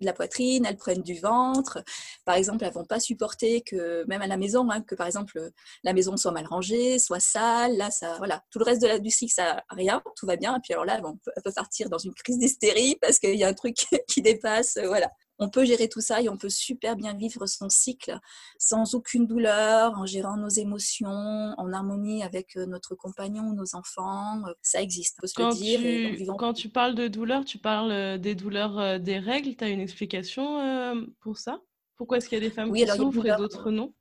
la, 0.00 0.12
poitrine, 0.12 0.66
elles 0.66 0.76
prennent 0.76 1.02
du 1.02 1.18
ventre. 1.18 1.82
Par 2.24 2.34
exemple, 2.36 2.64
elles 2.64 2.72
vont 2.72 2.84
pas 2.84 3.00
supporter 3.00 3.62
que, 3.62 4.04
même 4.06 4.22
à 4.22 4.26
la 4.26 4.36
maison, 4.36 4.70
hein, 4.70 4.82
que 4.82 4.94
par 4.94 5.06
exemple 5.06 5.50
la 5.84 5.92
maison 5.92 6.16
soit 6.16 6.32
mal 6.32 6.46
rangée, 6.46 6.98
soit 6.98 7.20
sale. 7.20 7.76
Là, 7.76 7.90
ça, 7.90 8.16
voilà, 8.18 8.42
tout 8.50 8.58
le 8.58 8.64
reste 8.64 8.82
de 8.82 8.86
la, 8.86 8.98
du 8.98 9.10
cycle, 9.10 9.32
ça 9.32 9.62
rien, 9.70 10.02
tout 10.16 10.26
va 10.26 10.36
bien. 10.36 10.56
Et 10.56 10.60
puis 10.60 10.72
alors 10.72 10.84
là, 10.84 11.00
on 11.04 11.16
peut, 11.16 11.52
partir 11.54 11.90
dans 11.90 11.98
une 11.98 12.14
crise 12.14 12.38
d'hystérie 12.38 12.96
parce 13.00 13.18
qu'il 13.18 13.36
y 13.36 13.44
a 13.44 13.48
un 13.48 13.54
truc 13.54 13.76
qui 14.08 14.22
dépasse. 14.22 14.78
Voilà 14.86 15.10
on 15.42 15.50
peut 15.50 15.64
gérer 15.64 15.88
tout 15.88 16.00
ça 16.00 16.22
et 16.22 16.28
on 16.28 16.36
peut 16.36 16.48
super 16.48 16.94
bien 16.94 17.14
vivre 17.14 17.46
son 17.46 17.68
cycle 17.68 18.16
sans 18.58 18.94
aucune 18.94 19.26
douleur, 19.26 19.92
en 19.98 20.06
gérant 20.06 20.36
nos 20.36 20.48
émotions, 20.48 21.08
en 21.08 21.72
harmonie 21.72 22.22
avec 22.22 22.56
euh, 22.56 22.64
notre 22.66 22.94
compagnon 22.94 23.48
ou 23.48 23.54
nos 23.54 23.74
enfants. 23.74 24.46
Euh, 24.46 24.52
ça 24.62 24.80
existe, 24.80 25.18
on 25.22 25.26
quand 25.34 25.54
Tu, 25.54 26.26
Quand 26.38 26.52
tu 26.52 26.68
parles 26.68 26.94
de 26.94 27.08
douleur, 27.08 27.44
tu 27.44 27.58
parles 27.58 27.90
euh, 27.90 28.18
des 28.18 28.36
douleurs 28.36 29.00
des 29.00 29.18
règles. 29.18 29.56
Tu 29.56 29.64
as 29.64 29.68
une 29.68 29.80
explication 29.80 31.04
pour 31.20 31.38
ça? 31.38 31.60
Pourquoi 31.96 32.18
est-ce 32.18 32.28
qu'il 32.28 32.38
y 32.38 32.44
a 32.44 32.48
des 32.48 32.54
femmes 32.54 32.72
qui 32.72 32.86
souffrent 32.86 33.26
et 33.26 33.36
d'autres 33.36 33.70
non? 33.70 33.92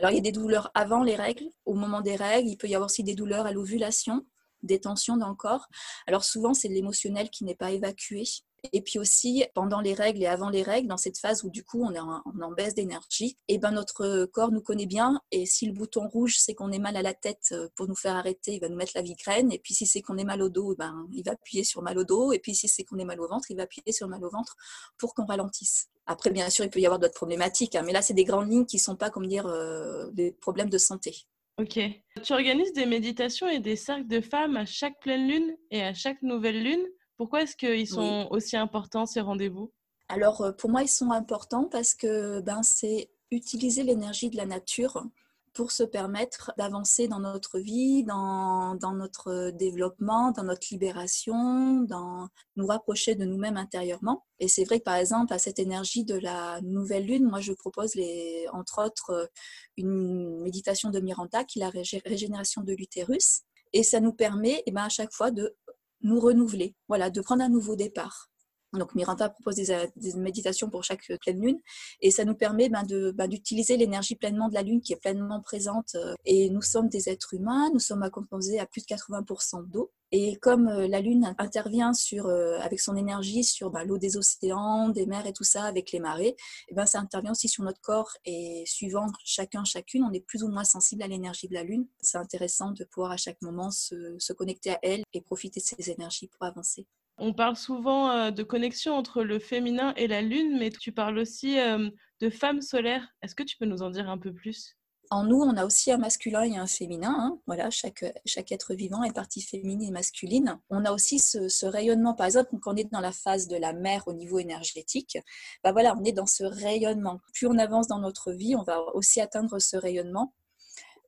Alors, 0.00 0.12
il 0.12 0.16
y 0.16 0.18
a 0.18 0.22
des 0.22 0.32
douleurs 0.32 0.70
avant 0.74 1.02
les 1.02 1.16
règles, 1.16 1.48
au 1.64 1.74
moment 1.74 2.00
des 2.00 2.16
règles. 2.16 2.48
Il 2.48 2.56
peut 2.56 2.68
y 2.68 2.74
avoir 2.74 2.86
aussi 2.86 3.02
des 3.02 3.14
douleurs 3.14 3.46
à 3.46 3.52
l'ovulation, 3.52 4.26
des 4.62 4.80
tensions 4.80 5.16
dans 5.16 5.28
le 5.28 5.34
corps. 5.34 5.66
Alors, 6.06 6.24
souvent, 6.24 6.54
c'est 6.54 6.68
l'émotionnel 6.68 7.30
qui 7.30 7.44
n'est 7.44 7.56
pas 7.56 7.70
évacué. 7.70 8.24
Et 8.72 8.82
puis 8.82 8.98
aussi, 8.98 9.44
pendant 9.54 9.80
les 9.80 9.94
règles 9.94 10.22
et 10.22 10.26
avant 10.26 10.50
les 10.50 10.62
règles, 10.62 10.88
dans 10.88 10.96
cette 10.96 11.18
phase 11.18 11.44
où 11.44 11.50
du 11.50 11.64
coup 11.64 11.82
on 11.82 11.92
est 11.92 11.98
en, 11.98 12.52
baisse 12.52 12.74
d'énergie, 12.74 13.38
et 13.48 13.54
eh 13.54 13.58
ben 13.58 13.70
notre 13.70 14.26
corps 14.26 14.50
nous 14.50 14.60
connaît 14.60 14.86
bien. 14.86 15.20
Et 15.30 15.46
si 15.46 15.66
le 15.66 15.72
bouton 15.72 16.08
rouge, 16.08 16.36
c'est 16.38 16.54
qu'on 16.54 16.72
est 16.72 16.78
mal 16.78 16.96
à 16.96 17.02
la 17.02 17.14
tête 17.14 17.48
euh, 17.52 17.68
pour 17.76 17.86
nous 17.86 17.94
faire 17.94 18.16
arrêter, 18.16 18.54
il 18.54 18.60
va 18.60 18.68
nous 18.68 18.76
mettre 18.76 18.92
la 18.94 19.02
migraine. 19.02 19.52
Et 19.52 19.58
puis 19.58 19.74
si 19.74 19.86
c'est 19.86 20.02
qu'on 20.02 20.16
est 20.18 20.24
mal 20.24 20.42
au 20.42 20.48
dos, 20.48 20.72
eh 20.72 20.76
ben, 20.76 21.06
il 21.12 21.22
va 21.24 21.32
appuyer 21.32 21.64
sur 21.64 21.82
mal 21.82 21.98
au 21.98 22.04
dos. 22.04 22.32
Et 22.32 22.38
puis 22.38 22.54
si 22.54 22.68
c'est 22.68 22.84
qu'on 22.84 22.98
est 22.98 23.04
mal 23.04 23.20
au 23.20 23.28
ventre, 23.28 23.50
il 23.50 23.56
va 23.56 23.64
appuyer 23.64 23.92
sur 23.92 24.08
mal 24.08 24.24
au 24.24 24.30
ventre 24.30 24.56
pour 24.96 25.14
qu'on 25.14 25.26
ralentisse. 25.26 25.88
Après, 26.06 26.30
bien 26.30 26.48
sûr, 26.48 26.64
il 26.64 26.70
peut 26.70 26.80
y 26.80 26.86
avoir 26.86 26.98
d'autres 26.98 27.14
problématiques, 27.14 27.74
hein, 27.74 27.82
mais 27.84 27.92
là, 27.92 28.00
c'est 28.00 28.14
des 28.14 28.24
grandes 28.24 28.50
lignes 28.50 28.64
qui 28.64 28.76
ne 28.76 28.82
sont 28.82 28.96
pas, 28.96 29.10
comme 29.10 29.26
dire, 29.26 29.46
euh, 29.46 30.08
des 30.12 30.32
problèmes 30.32 30.70
de 30.70 30.78
santé. 30.78 31.14
Ok. 31.58 31.80
Tu 32.22 32.32
organises 32.32 32.72
des 32.72 32.86
méditations 32.86 33.48
et 33.48 33.58
des 33.58 33.76
cercles 33.76 34.06
de 34.06 34.20
femmes 34.20 34.56
à 34.56 34.64
chaque 34.64 34.98
pleine 35.00 35.28
lune 35.28 35.56
et 35.70 35.82
à 35.82 35.92
chaque 35.92 36.22
nouvelle 36.22 36.62
lune. 36.62 36.86
Pourquoi 37.18 37.42
est-ce 37.42 37.56
qu'ils 37.56 37.88
sont 37.88 38.28
aussi 38.30 38.56
importants, 38.56 39.04
ces 39.04 39.20
rendez-vous? 39.20 39.72
Alors, 40.08 40.40
euh, 40.40 40.52
pour 40.52 40.70
moi, 40.70 40.82
ils 40.82 40.88
sont 40.88 41.10
importants 41.10 41.64
parce 41.64 41.92
que 41.92 42.40
ben, 42.40 42.62
c'est 42.62 43.10
utiliser 43.30 43.82
l'énergie 43.82 44.30
de 44.30 44.36
la 44.36 44.46
nature 44.46 45.04
pour 45.52 45.72
se 45.72 45.82
permettre 45.82 46.52
d'avancer 46.56 47.08
dans 47.08 47.18
notre 47.18 47.58
vie, 47.58 48.04
dans, 48.04 48.76
dans, 48.76 48.92
notre 48.92 49.50
développement, 49.50 50.30
dans 50.30 50.44
notre 50.44 50.68
libération, 50.70 51.82
dans 51.82 52.28
nous 52.54 52.66
rapprocher 52.66 53.16
de 53.16 53.24
nous-mêmes 53.24 53.56
intérieurement. 53.56 54.24
Et 54.38 54.46
c'est 54.46 54.62
vrai 54.62 54.78
que 54.78 54.84
par 54.84 54.94
exemple, 54.94 55.32
à 55.32 55.38
cette 55.38 55.58
énergie 55.58 56.04
de 56.04 56.14
la 56.14 56.60
nouvelle 56.60 57.06
lune, 57.06 57.28
moi 57.28 57.40
je 57.40 57.52
propose 57.52 57.96
les, 57.96 58.46
entre 58.52 58.84
autres 58.84 59.28
une 59.76 60.42
méditation 60.42 60.90
de 60.90 61.00
Miranda 61.00 61.42
qui 61.42 61.58
est 61.58 61.64
la 61.64 61.72
régénération 62.04 62.62
de 62.62 62.72
l'utérus. 62.74 63.42
Et 63.72 63.82
ça 63.82 63.98
nous 63.98 64.12
permet 64.12 64.62
eh 64.66 64.70
ben, 64.70 64.84
à 64.84 64.88
chaque 64.88 65.12
fois 65.12 65.32
de 65.32 65.56
nous 66.02 66.20
renouveler, 66.20 66.74
voilà, 66.88 67.10
de 67.10 67.20
prendre 67.20 67.42
un 67.42 67.48
nouveau 67.48 67.76
départ. 67.76 68.30
Donc 68.74 68.94
Miranda 68.94 69.28
propose 69.30 69.56
des, 69.56 70.14
méditations 70.16 70.68
pour 70.68 70.84
chaque 70.84 71.10
pleine 71.20 71.40
lune 71.40 71.58
et 72.00 72.10
ça 72.10 72.24
nous 72.24 72.34
permet 72.34 72.68
ben, 72.68 72.84
ben, 73.14 73.26
d'utiliser 73.26 73.76
l'énergie 73.76 74.14
pleinement 74.14 74.48
de 74.48 74.54
la 74.54 74.62
lune 74.62 74.80
qui 74.80 74.92
est 74.92 74.96
pleinement 74.96 75.40
présente. 75.40 75.94
Euh, 75.94 76.14
et 76.24 76.50
nous 76.50 76.62
sommes 76.62 76.88
des 76.88 77.08
êtres 77.08 77.34
humains, 77.34 77.70
nous 77.72 77.78
sommes 77.78 78.08
composer 78.10 78.58
à 78.58 78.66
plus 78.66 78.82
de 78.82 78.86
80% 78.86 79.68
d'eau. 79.68 79.90
Et 80.10 80.36
comme 80.36 80.68
euh, 80.68 80.88
la 80.88 81.00
lune 81.00 81.34
intervient 81.38 81.92
sur, 81.92 82.26
euh, 82.26 82.58
avec 82.60 82.80
son 82.80 82.96
énergie 82.96 83.44
sur 83.44 83.70
ben, 83.70 83.84
l'eau 83.84 83.98
des 83.98 84.16
océans, 84.16 84.88
des 84.88 85.06
mers 85.06 85.26
et 85.26 85.32
tout 85.32 85.44
ça, 85.44 85.64
avec 85.64 85.92
les 85.92 86.00
marées, 86.00 86.36
et 86.68 86.74
ben, 86.74 86.86
ça 86.86 86.98
intervient 86.98 87.32
aussi 87.32 87.48
sur 87.48 87.62
notre 87.64 87.80
corps. 87.80 88.10
Et 88.24 88.64
suivant 88.66 89.06
chacun, 89.24 89.64
chacune, 89.64 90.04
on 90.04 90.12
est 90.12 90.20
plus 90.20 90.42
ou 90.42 90.48
moins 90.48 90.64
sensible 90.64 91.02
à 91.02 91.08
l'énergie 91.08 91.48
de 91.48 91.54
la 91.54 91.62
lune. 91.62 91.86
C'est 92.00 92.18
intéressant 92.18 92.70
de 92.70 92.84
pouvoir 92.84 93.12
à 93.12 93.16
chaque 93.16 93.40
moment 93.42 93.70
se, 93.70 94.32
connecter 94.32 94.70
à 94.70 94.78
elle 94.82 95.02
et 95.12 95.20
profiter 95.20 95.60
de 95.60 95.64
ces 95.64 95.90
énergies 95.90 96.28
pour 96.28 96.46
avancer. 96.46 96.86
On 97.20 97.32
parle 97.32 97.56
souvent 97.56 98.10
euh, 98.10 98.30
de 98.30 98.44
connexion 98.44 98.94
entre 98.94 99.22
le 99.24 99.40
féminin 99.40 99.92
et 99.96 100.06
la 100.06 100.22
lune, 100.22 100.56
mais 100.58 100.70
tu 100.70 100.92
parles 100.92 101.18
aussi 101.18 101.58
euh, 101.58 101.90
de 102.20 102.30
femme 102.30 102.62
solaire. 102.62 103.08
Est-ce 103.22 103.34
que 103.34 103.42
tu 103.42 103.56
peux 103.56 103.66
nous 103.66 103.82
en 103.82 103.90
dire 103.90 104.08
un 104.08 104.18
peu 104.18 104.32
plus? 104.32 104.76
En 105.10 105.24
nous, 105.24 105.40
on 105.40 105.56
a 105.56 105.64
aussi 105.64 105.90
un 105.90 105.96
masculin 105.96 106.42
et 106.42 106.56
un 106.56 106.66
féminin. 106.66 107.16
Hein. 107.18 107.40
Voilà, 107.46 107.70
chaque, 107.70 108.04
chaque 108.24 108.52
être 108.52 108.74
vivant 108.74 109.02
est 109.02 109.12
partie 109.12 109.40
féminine 109.40 109.88
et 109.88 109.90
masculine. 109.90 110.60
On 110.70 110.84
a 110.84 110.92
aussi 110.92 111.18
ce, 111.18 111.66
rayonnement, 111.66 112.14
par 112.14 112.26
exemple, 112.26 112.50
quand 112.60 112.74
on 112.74 112.76
est 112.76 112.92
dans 112.92 113.00
la 113.00 113.12
phase 113.12 113.48
de 113.48 113.56
la 113.56 113.72
mer 113.72 114.04
au 114.06 114.12
niveau 114.12 114.38
énergétique, 114.38 115.18
bah 115.64 115.72
voilà, 115.72 115.96
on 115.98 116.04
est 116.04 116.12
dans 116.12 116.26
ce 116.26 116.44
rayonnement. 116.44 117.20
Plus 117.32 117.46
on 117.46 117.58
avance 117.58 117.88
dans 117.88 117.98
notre 117.98 118.32
vie, 118.32 118.54
on 118.54 118.62
va 118.62 118.80
aussi 118.94 119.20
atteindre 119.20 119.58
ce 119.58 119.76
rayonnement. 119.76 120.34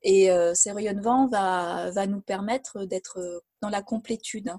Et 0.03 0.31
euh, 0.31 0.55
ce 0.55 0.70
rayonnement 0.70 1.27
va, 1.29 1.90
va 1.90 2.07
nous 2.07 2.23
permettre 2.23 2.87
d'être 2.87 3.42
dans 3.61 3.68
la 3.68 3.83
complétude. 3.83 4.51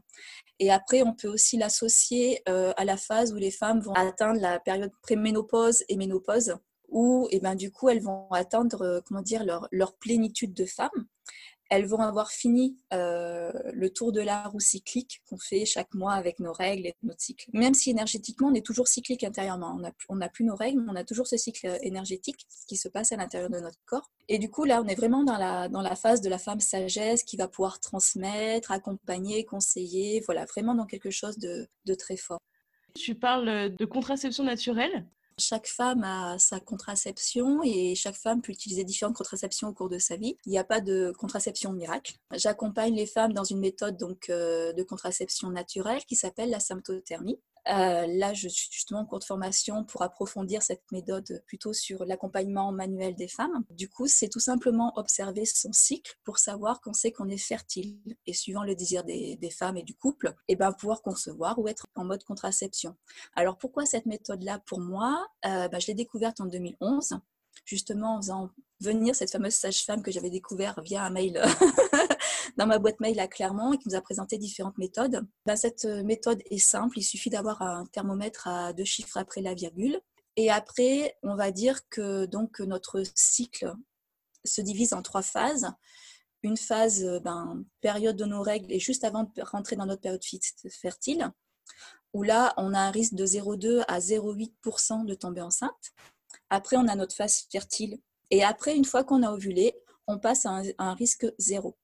Et 0.62 0.70
après, 0.70 1.02
on 1.02 1.16
peut 1.16 1.28
aussi 1.28 1.58
l'associer 1.58 2.44
euh, 2.48 2.72
à 2.78 2.86
la 2.86 2.96
phase 2.96 3.34
où 3.34 3.38
les 3.38 3.50
femmes 3.50 3.80
vont 3.80 3.94
atteindre 3.94 4.40
la 4.40 4.60
période 4.60 4.92
préménopause 5.02 5.84
et 5.90 5.98
ménopause, 5.98 6.56
où 6.88 7.28
eh 7.32 7.40
ben, 7.40 7.56
du 7.56 7.72
coup, 7.72 7.90
elles 7.90 8.04
vont 8.04 8.30
atteindre 8.30 8.84
euh, 8.84 9.00
comment 9.04 9.24
dire, 9.24 9.44
leur, 9.44 9.68
leur 9.72 9.96
plénitude 9.96 10.54
de 10.54 10.66
femme 10.66 11.08
elles 11.72 11.86
vont 11.86 12.02
avoir 12.02 12.32
fini 12.32 12.78
euh, 12.92 13.50
le 13.72 13.90
tour 13.90 14.12
de 14.12 14.20
la 14.20 14.44
roue 14.44 14.60
cyclique 14.60 15.22
qu'on 15.30 15.38
fait 15.38 15.64
chaque 15.64 15.94
mois 15.94 16.12
avec 16.12 16.42
nos 16.42 16.52
règles 16.52 16.86
et 16.86 16.96
notre 17.02 17.22
cycle. 17.22 17.50
Même 17.54 17.74
si 17.74 17.92
énergétiquement, 17.92 18.50
on 18.50 18.54
est 18.54 18.66
toujours 18.66 18.90
cyclique 18.90 19.24
intérieurement. 19.24 19.80
On 20.10 20.16
n'a 20.18 20.28
plus 20.28 20.44
nos 20.44 20.56
règles, 20.56 20.82
mais 20.82 20.92
on 20.92 20.96
a 20.98 21.06
toujours 21.06 21.28
ce 21.28 21.38
cycle 21.38 21.80
énergétique 21.82 22.46
qui 22.68 22.76
se 22.76 22.90
passe 22.90 23.14
à 23.14 23.16
l'intérieur 23.16 23.50
de 23.50 23.62
notre 23.62 23.80
corps. 23.86 24.12
Et 24.28 24.38
du 24.38 24.50
coup, 24.52 24.66
là, 24.66 24.82
on 24.84 24.88
est 24.88 24.96
vraiment 24.96 25.24
dans 25.24 25.38
la, 25.38 25.70
dans 25.70 25.82
la 25.82 25.96
phase 25.96 26.20
de 26.20 26.30
la 26.30 26.38
femme 26.38 26.60
sagesse 26.60 27.24
qui 27.24 27.38
va 27.38 27.48
pouvoir 27.48 27.80
transmettre, 27.80 28.74
accompagner, 28.74 29.46
conseiller, 29.46 30.22
voilà, 30.26 30.44
vraiment 30.44 30.76
dans 30.76 30.86
quelque 30.86 31.10
chose 31.10 31.38
de, 31.38 31.70
de 31.86 31.94
très 31.94 32.18
fort. 32.18 32.42
Tu 32.96 33.16
parles 33.16 33.74
de 33.74 33.86
contraception 33.86 34.44
naturelle? 34.44 35.08
Chaque 35.42 35.68
femme 35.68 36.04
a 36.04 36.38
sa 36.40 36.60
contraception 36.60 37.62
et 37.64 37.96
chaque 37.96 38.16
femme 38.16 38.42
peut 38.42 38.52
utiliser 38.52 38.84
différentes 38.84 39.16
contraceptions 39.16 39.68
au 39.68 39.74
cours 39.74 39.90
de 39.90 39.98
sa 39.98 40.16
vie. 40.16 40.38
Il 40.46 40.52
n'y 40.52 40.60
a 40.60 40.64
pas 40.64 40.80
de 40.80 41.14
contraception 41.18 41.74
miracle. 41.74 42.14
J'accompagne 42.34 42.96
les 42.96 43.08
femmes 43.08 43.34
dans 43.34 43.44
une 43.44 43.60
méthode 43.60 43.98
donc, 43.98 44.30
euh, 44.30 44.72
de 44.74 44.84
contraception 44.84 45.50
naturelle 45.50 46.06
qui 46.06 46.16
s'appelle 46.16 46.50
la 46.50 46.60
symptothermie. 46.60 47.40
Euh, 47.68 48.08
là, 48.08 48.34
je 48.34 48.48
suis 48.48 48.70
justement 48.72 49.02
en 49.02 49.06
cours 49.06 49.20
de 49.20 49.24
formation 49.24 49.84
pour 49.84 50.02
approfondir 50.02 50.64
cette 50.64 50.84
méthode 50.92 51.44
plutôt 51.46 51.74
sur 51.74 52.06
l'accompagnement 52.06 52.72
manuel 52.72 53.16
des 53.16 53.28
femmes. 53.28 53.64
Du 53.70 53.88
coup, 53.88 54.08
c'est 54.08 54.30
tout 54.30 54.40
simplement 54.40 54.94
observer 54.96 55.46
son 55.46 55.72
cycle 55.72 56.16
pour 56.24 56.40
savoir 56.40 56.82
qu'on 56.82 56.94
sait 56.94 57.12
qu'on 57.12 57.30
est 57.30 57.38
fertile 57.38 58.00
et 58.26 58.34
suivant 58.34 58.64
le 58.64 58.76
désir 58.76 59.04
des, 59.04 59.38
femmes 59.52 59.78
et 59.78 59.84
du 59.84 59.96
couple, 59.96 60.30
et 60.48 60.54
eh 60.54 60.56
ben 60.56 60.72
pouvoir 60.72 61.02
concevoir 61.02 61.60
ou 61.60 61.68
être 61.68 61.86
en 61.96 62.06
mode 62.06 62.24
contraception. 62.24 62.96
Alors 63.36 63.58
pourquoi 63.58 63.86
cette 63.86 64.06
méthode-là 64.06 64.60
pour 64.66 64.80
moi? 64.80 65.28
Euh, 65.46 65.68
ben, 65.68 65.80
Je 65.80 65.88
l'ai 65.88 65.94
découverte 65.94 66.40
en 66.40 66.46
2011 66.46 67.20
justement 67.66 68.16
en 68.16 68.22
faisant 68.22 68.50
venir 68.80 69.16
cette 69.16 69.32
fameuse 69.32 69.54
sage-femme 69.54 70.02
que 70.02 70.12
j'avais 70.12 70.30
découvert 70.30 70.82
via 70.82 71.04
un 71.04 71.10
mail 71.10 71.42
dans 72.58 72.68
ma 72.68 72.80
boîte 72.80 73.00
mail 73.00 73.20
à 73.20 73.28
Clermont 73.28 73.74
et 73.74 73.78
qui 73.78 73.90
nous 73.90 73.96
a 73.96 74.02
présenté 74.02 74.38
différentes 74.38 74.78
méthodes. 74.78 75.26
Ben, 75.46 75.56
cette 75.56 75.86
euh, 75.86 76.04
méthode 76.04 76.42
est 76.50 76.58
simple, 76.58 77.00
il 77.00 77.04
suffit 77.04 77.30
d'avoir 77.30 77.62
un 77.62 77.86
thermomètre 77.88 78.48
à 78.48 78.74
deux 78.74 78.86
chiffres 78.86 79.18
après 79.18 79.42
la 79.42 79.54
virgule. 79.54 80.00
Et 80.36 80.50
après, 80.50 81.18
on 81.24 81.36
va 81.36 81.52
dire 81.52 81.88
que 81.90 82.26
donc 82.26 82.60
notre 82.60 83.04
cycle 83.16 83.74
se 84.46 84.62
divise 84.62 84.94
en 84.94 85.02
trois 85.02 85.22
phases. 85.22 85.68
Une 86.44 86.58
phase, 86.58 87.04
euh, 87.04 87.20
ben, 87.20 87.64
période 87.82 88.16
de 88.16 88.26
nos 88.26 88.42
règles 88.42 88.72
et 88.72 88.80
juste 88.80 89.04
avant 89.04 89.24
de 89.24 89.42
rentrer 89.42 89.76
dans 89.76 89.86
notre 89.86 90.02
période 90.02 90.24
fertile, 90.70 91.32
où 92.14 92.24
là, 92.24 92.54
on 92.58 92.74
a 92.74 92.80
un 92.80 92.92
risque 92.92 93.14
de 93.14 93.26
0,2 93.26 93.84
à 93.88 94.00
0,8% 94.00 95.06
de 95.06 95.14
tomber 95.14 95.42
enceinte. 95.42 95.94
Après, 96.50 96.78
on 96.78 96.88
a 96.88 96.96
notre 96.96 97.16
phase 97.16 97.48
fertile. 97.52 98.00
Et 98.30 98.44
après, 98.44 98.76
une 98.76 98.86
fois 98.86 99.04
qu'on 99.04 99.24
a 99.24 99.32
ovulé, 99.32 99.76
on 100.08 100.20
passe 100.20 100.46
à 100.46 100.62
un, 100.78 100.94
risque 100.94 101.28
zéro, 101.38 101.78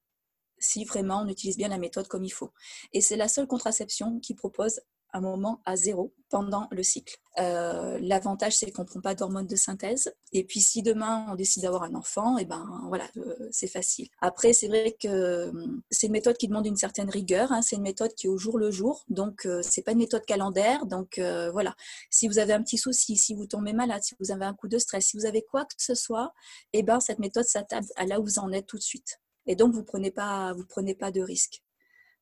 si 0.60 0.84
vraiment 0.84 1.22
on 1.22 1.28
utilise 1.28 1.56
bien 1.56 1.68
la 1.68 1.78
méthode 1.78 2.08
comme 2.08 2.24
il 2.24 2.30
faut. 2.30 2.52
Et 2.92 3.00
c'est 3.00 3.16
la 3.16 3.28
seule 3.28 3.46
contraception 3.46 4.20
qui 4.20 4.34
propose 4.34 4.80
un 5.12 5.20
moment 5.20 5.60
à 5.64 5.76
zéro 5.76 6.12
pendant 6.30 6.68
le 6.70 6.82
cycle. 6.82 7.16
Euh, 7.38 7.98
l'avantage, 8.02 8.56
c'est 8.56 8.70
qu'on 8.70 8.82
ne 8.82 8.86
prend 8.86 9.00
pas 9.00 9.14
d'hormones 9.14 9.46
de 9.46 9.56
synthèse. 9.56 10.12
Et 10.32 10.44
puis, 10.44 10.60
si 10.60 10.82
demain 10.82 11.26
on 11.30 11.34
décide 11.34 11.62
d'avoir 11.62 11.84
un 11.84 11.94
enfant, 11.94 12.36
et 12.36 12.42
eh 12.42 12.44
ben 12.44 12.82
voilà, 12.88 13.04
euh, 13.16 13.48
c'est 13.50 13.68
facile. 13.68 14.08
Après, 14.20 14.52
c'est 14.52 14.68
vrai 14.68 14.96
que 15.00 15.48
hum, 15.48 15.80
c'est 15.90 16.08
une 16.08 16.12
méthode 16.12 16.36
qui 16.36 16.48
demande 16.48 16.66
une 16.66 16.76
certaine 16.76 17.08
rigueur. 17.08 17.52
Hein. 17.52 17.62
c'est 17.62 17.76
une 17.76 17.82
méthode 17.82 18.12
qui 18.14 18.26
est 18.26 18.30
au 18.30 18.36
jour 18.36 18.58
le 18.58 18.70
jour. 18.70 19.04
Donc, 19.08 19.46
euh, 19.46 19.62
c'est 19.62 19.82
pas 19.82 19.92
une 19.92 19.98
méthode 19.98 20.24
calendaire. 20.26 20.84
Donc, 20.86 21.20
voilà. 21.52 21.74
Si 22.10 22.28
vous 22.28 22.38
avez 22.38 22.52
un 22.52 22.62
petit 22.62 22.78
souci, 22.78 23.16
si 23.16 23.34
vous 23.34 23.46
tombez 23.46 23.72
malade, 23.72 24.02
si 24.02 24.14
vous 24.20 24.30
avez 24.30 24.44
un 24.44 24.54
coup 24.54 24.68
de 24.68 24.78
stress, 24.78 25.06
si 25.06 25.16
vous 25.16 25.26
avez 25.26 25.42
quoi 25.42 25.64
que 25.64 25.74
ce 25.78 25.94
soit, 25.94 26.32
et 26.72 26.80
eh 26.80 26.82
ben 26.82 27.00
cette 27.00 27.18
méthode 27.18 27.44
s'attable 27.44 27.86
à 27.96 28.04
là 28.04 28.20
où 28.20 28.24
vous 28.24 28.38
en 28.38 28.52
êtes 28.52 28.66
tout 28.66 28.76
de 28.76 28.82
suite. 28.82 29.20
Et 29.48 29.56
donc, 29.56 29.72
vous 29.72 29.82
prenez 29.82 30.12
pas, 30.12 30.52
vous 30.52 30.64
prenez 30.64 30.94
pas 30.94 31.10
de 31.10 31.20
risque. 31.20 31.62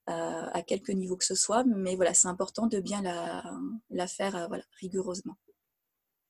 à 0.06 0.62
quelque 0.62 0.92
niveau 0.92 1.16
que 1.16 1.24
ce 1.24 1.34
soit. 1.34 1.64
Mais 1.64 1.96
voilà, 1.96 2.14
c'est 2.14 2.28
important 2.28 2.66
de 2.66 2.78
bien 2.80 3.02
la, 3.02 3.42
la 3.90 4.06
faire 4.06 4.46
voilà, 4.48 4.64
rigoureusement. 4.80 5.36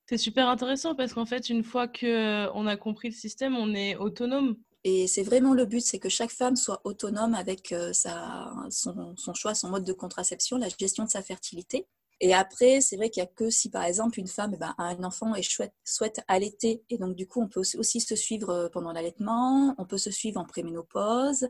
C'est 0.08 0.18
super 0.18 0.48
intéressant 0.48 0.94
parce 0.94 1.12
qu'en 1.12 1.26
fait, 1.26 1.50
une 1.50 1.64
fois 1.64 1.86
qu'on 1.88 2.66
a 2.66 2.76
compris 2.76 3.08
le 3.08 3.14
système, 3.14 3.56
on 3.56 3.74
est 3.74 3.96
autonome. 3.96 4.56
Et 4.84 5.08
c'est 5.08 5.24
vraiment 5.24 5.52
le 5.52 5.66
but, 5.66 5.80
c'est 5.80 5.98
que 5.98 6.08
chaque 6.08 6.30
femme 6.30 6.54
soit 6.54 6.80
autonome 6.84 7.34
avec 7.34 7.74
sa, 7.92 8.54
son, 8.70 9.16
son, 9.16 9.34
choix, 9.34 9.54
son 9.54 9.68
mode 9.68 9.84
de 9.84 9.92
contraception, 9.92 10.58
la 10.58 10.68
gestion 10.68 11.04
de 11.04 11.10
sa 11.10 11.22
fertilité. 11.22 11.88
Et 12.20 12.32
après, 12.32 12.80
c'est 12.80 12.96
vrai 12.96 13.10
qu'il 13.10 13.22
n'y 13.22 13.28
a 13.28 13.32
que 13.32 13.50
si, 13.50 13.68
par 13.70 13.84
exemple, 13.84 14.18
une 14.18 14.26
femme 14.26 14.52
eh 14.54 14.56
ben, 14.56 14.74
a 14.78 14.84
un 14.84 15.04
enfant 15.04 15.34
et 15.34 15.42
souhaite, 15.42 15.74
souhaite 15.84 16.20
allaiter, 16.28 16.82
et 16.88 16.96
donc 16.96 17.14
du 17.14 17.26
coup, 17.26 17.42
on 17.42 17.48
peut 17.48 17.60
aussi 17.60 18.00
se 18.00 18.16
suivre 18.16 18.50
euh, 18.50 18.68
pendant 18.70 18.92
l'allaitement, 18.92 19.74
on 19.76 19.84
peut 19.84 19.98
se 19.98 20.10
suivre 20.10 20.40
en 20.40 20.46
préménopause, 20.46 21.46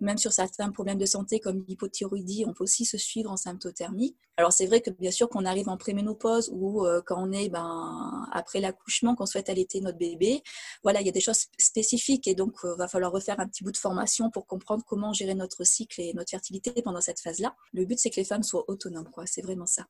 même 0.00 0.18
sur 0.18 0.32
certains 0.32 0.70
problèmes 0.70 0.98
de 0.98 1.06
santé 1.06 1.40
comme 1.40 1.64
l'hypothyroïdie, 1.66 2.44
on 2.46 2.52
peut 2.52 2.64
aussi 2.64 2.84
se 2.84 2.98
suivre 2.98 3.30
en 3.30 3.36
symptothermie. 3.38 4.14
Alors 4.36 4.52
c'est 4.52 4.66
vrai 4.66 4.80
que 4.80 4.90
bien 4.90 5.12
sûr 5.12 5.28
qu'on 5.28 5.44
arrive 5.44 5.68
en 5.68 5.76
préménopause 5.76 6.50
ou 6.52 6.84
euh, 6.84 7.00
quand 7.06 7.16
on 7.22 7.30
est 7.30 7.48
ben, 7.48 8.26
après 8.32 8.60
l'accouchement, 8.60 9.14
qu'on 9.14 9.26
souhaite 9.26 9.48
allaiter 9.48 9.80
notre 9.80 9.96
bébé, 9.98 10.42
voilà, 10.82 11.00
il 11.00 11.06
y 11.06 11.08
a 11.08 11.12
des 11.12 11.20
choses 11.20 11.46
spécifiques 11.56 12.26
et 12.26 12.34
donc 12.34 12.54
il 12.64 12.66
euh, 12.66 12.74
va 12.74 12.88
falloir 12.88 13.12
refaire 13.12 13.38
un 13.38 13.46
petit 13.46 13.62
bout 13.62 13.72
de 13.72 13.76
formation 13.76 14.30
pour 14.30 14.46
comprendre 14.46 14.84
comment 14.86 15.12
gérer 15.12 15.34
notre 15.34 15.64
cycle 15.64 16.00
et 16.00 16.12
notre 16.14 16.30
fertilité 16.30 16.72
pendant 16.82 17.00
cette 17.00 17.20
phase-là. 17.20 17.54
Le 17.72 17.84
but, 17.84 17.98
c'est 17.98 18.10
que 18.10 18.16
les 18.16 18.24
femmes 18.24 18.42
soient 18.42 18.64
autonomes, 18.68 19.10
quoi. 19.10 19.24
C'est 19.26 19.42
vraiment 19.42 19.66
ça. 19.66 19.86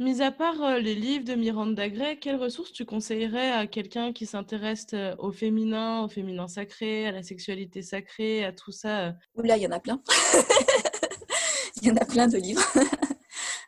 Mis 0.00 0.22
à 0.22 0.32
part 0.32 0.60
euh, 0.60 0.78
les 0.80 0.96
livres 0.96 1.24
de 1.24 1.36
Miranda 1.36 1.88
Gray, 1.88 2.18
quelles 2.18 2.34
ressources 2.34 2.72
tu 2.72 2.84
conseillerais 2.84 3.52
à 3.52 3.68
quelqu'un 3.68 4.12
qui 4.12 4.26
s'intéresse 4.26 4.86
euh, 4.92 5.14
au 5.20 5.30
féminin, 5.30 6.02
au 6.02 6.08
féminin 6.08 6.48
sacré, 6.48 7.06
à 7.06 7.12
la 7.12 7.22
sexualité 7.22 7.80
sacrée, 7.80 8.44
à 8.44 8.52
tout 8.52 8.72
ça 8.72 9.06
euh? 9.06 9.12
Oula, 9.36 9.56
il 9.56 9.62
y 9.62 9.66
en 9.68 9.70
a 9.70 9.78
plein. 9.78 10.02
Il 11.82 11.88
y 11.88 11.90
en 11.90 11.96
a 11.96 12.04
plein 12.06 12.28
de 12.28 12.38
livres. 12.38 12.64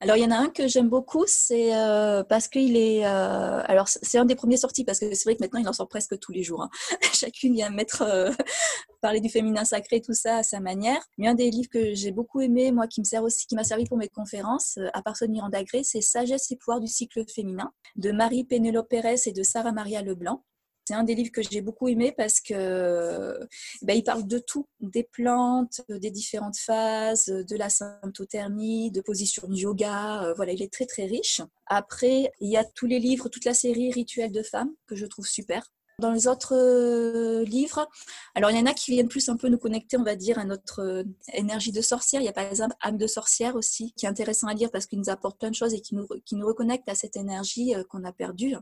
Alors, 0.01 0.17
il 0.17 0.23
y 0.23 0.27
en 0.27 0.31
a 0.31 0.37
un 0.37 0.49
que 0.49 0.69
j'aime 0.69 0.89
beaucoup, 0.89 1.25
c'est 1.27 1.75
euh, 1.75 2.23
parce 2.25 2.49
qu'il 2.49 2.77
est. 2.77 3.07
Euh, 3.07 3.63
alors, 3.65 3.89
c'est 3.89 4.19
un 4.19 4.25
des 4.25 4.35
premiers 4.35 4.57
sortis 4.57 4.85
parce 4.85 5.01
que 5.01 5.15
c'est 5.15 5.25
vrai 5.25 5.37
que 5.37 5.43
maintenant, 5.43 5.61
il 5.61 5.69
en 5.69 5.73
sort 5.73 5.89
presque 5.89 6.19
tous 6.19 6.33
les 6.33 6.43
jours. 6.43 6.63
Hein. 6.63 6.71
Chacune 7.13 7.55
vient 7.55 7.71
mettre. 7.71 8.03
Euh, 8.03 8.31
parler 9.03 9.21
du 9.21 9.29
féminin 9.29 9.65
sacré, 9.65 10.01
tout 10.01 10.15
ça 10.15 10.39
à 10.39 10.43
sa 10.43 10.59
manière. 10.59 11.01
Mais 11.19 11.29
un 11.29 11.35
des 11.35 11.51
livres 11.51 11.69
que 11.71 11.95
j'ai 11.95 12.11
beaucoup 12.11 12.41
aimé, 12.41 12.73
moi, 12.73 12.87
qui 12.89 13.01
me 13.01 13.05
sert 13.05 13.23
aussi, 13.23 13.47
qui 13.47 13.55
m'a 13.55 13.63
servi 13.63 13.85
pour 13.85 13.99
mes 13.99 14.09
conférences, 14.09 14.79
à 14.95 15.03
part 15.03 15.17
celui 15.17 15.33
Miranda 15.33 15.63
Gray, 15.63 15.85
c'est 15.85 16.01
Sagesse 16.01 16.51
et 16.51 16.57
pouvoir 16.57 16.81
du 16.81 16.89
cycle 16.89 17.23
féminin 17.33 17.71
de 17.97 18.11
Marie 18.11 18.45
Pénélope 18.45 18.89
Pérez 18.89 19.17
et 19.27 19.33
de 19.33 19.43
Sarah 19.43 19.73
Maria 19.73 20.03
Leblanc. 20.03 20.43
C'est 20.87 20.95
un 20.95 21.03
des 21.03 21.17
livres 21.17 21.33
que 21.33 21.43
j'ai 21.43 21.63
beaucoup 21.63 21.89
aimé 21.89 22.15
parce 22.17 22.41
que 22.41 23.41
ben, 23.83 23.95
il 23.97 24.05
parle 24.05 24.27
de 24.27 24.39
tout, 24.39 24.69
des 24.81 25.03
plantes, 25.03 25.81
des 25.89 26.13
différentes 26.13 26.59
phases, 26.59 27.27
de 27.27 27.57
la 27.57 27.69
symptothermie, 27.69 28.93
de 28.93 29.01
position 29.01 29.49
de 29.49 29.57
yoga. 29.57 30.23
Euh, 30.23 30.35
voilà, 30.35 30.53
il 30.53 30.63
est 30.63 30.73
très 30.73 30.87
très 30.87 31.07
riche. 31.07 31.41
Après, 31.67 32.33
il 32.41 32.51
y 32.51 32.57
a 32.57 32.65
tous 32.65 32.87
les 32.87 33.01
livres, 33.01 33.29
toute 33.29 33.45
la 33.45 33.55
série 33.55 33.91
Rituels 33.91 34.31
de 34.31 34.45
femmes 34.45 34.73
que 34.87 34.95
je 34.95 35.07
trouve 35.07 35.27
super. 35.27 35.73
Dans 35.99 36.13
les 36.13 36.29
autres 36.29 36.55
euh, 36.55 37.43
livres, 37.45 37.89
alors 38.35 38.51
il 38.51 38.57
y 38.59 38.61
en 38.61 38.67
a 38.67 38.75
qui 38.75 38.93
viennent 38.93 39.09
plus 39.09 39.29
un 39.29 39.37
peu 39.37 39.49
nous 39.49 39.59
connecter, 39.59 39.97
on 39.97 40.05
va 40.05 40.15
dire, 40.15 40.39
à 40.39 40.45
notre 40.45 40.83
euh, 40.83 41.03
énergie 41.33 41.73
de 41.73 41.81
sorcière. 41.81 42.21
Il 42.23 42.27
y 42.27 42.29
a 42.29 42.33
par 42.33 42.45
exemple 42.45 42.77
Âme 42.81 42.99
de 42.99 43.07
sorcière 43.09 43.57
aussi, 43.57 43.93
qui 43.97 44.07
est 44.07 44.09
intéressant 44.09 44.47
à 44.47 44.55
lire 44.55 44.71
parce 44.71 44.87
qu'il 44.87 45.01
nous 45.01 45.11
apporte 45.11 45.41
plein 45.41 45.51
de 45.51 45.57
choses 45.57 45.75
et 45.75 45.81
qui 45.81 45.97
nous, 45.97 46.07
qui 46.25 46.37
nous 46.37 46.47
reconnecte 46.47 46.89
à 46.89 46.95
cette 46.95 47.17
énergie 47.17 47.75
qu'on 47.89 48.05
a 48.05 48.13
perdue. 48.13 48.55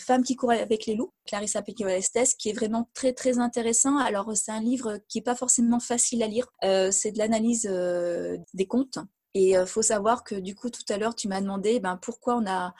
Femme 0.00 0.24
qui 0.24 0.36
court 0.36 0.50
avec 0.50 0.86
les 0.86 0.94
loups, 0.94 1.12
Clarissa 1.26 1.62
Pinkola-Estes, 1.62 2.36
qui 2.38 2.48
est 2.48 2.52
vraiment 2.52 2.88
très 2.94 3.12
très 3.12 3.38
intéressant. 3.38 3.98
Alors 3.98 4.30
c'est 4.34 4.50
un 4.50 4.60
livre 4.60 4.98
qui 5.08 5.18
est 5.18 5.22
pas 5.22 5.34
forcément 5.34 5.80
facile 5.80 6.22
à 6.22 6.26
lire. 6.26 6.46
Euh, 6.64 6.90
c'est 6.90 7.12
de 7.12 7.18
l'analyse 7.18 7.68
euh, 7.70 8.36
des 8.54 8.66
contes. 8.66 8.98
Et 9.34 9.56
euh, 9.56 9.64
faut 9.64 9.82
savoir 9.82 10.24
que 10.24 10.34
du 10.34 10.56
coup, 10.56 10.70
tout 10.70 10.82
à 10.88 10.98
l'heure, 10.98 11.14
tu 11.14 11.28
m'as 11.28 11.40
demandé 11.40 11.78
ben, 11.78 11.96
pourquoi 11.96 12.36
on 12.36 12.46
a, 12.46 12.74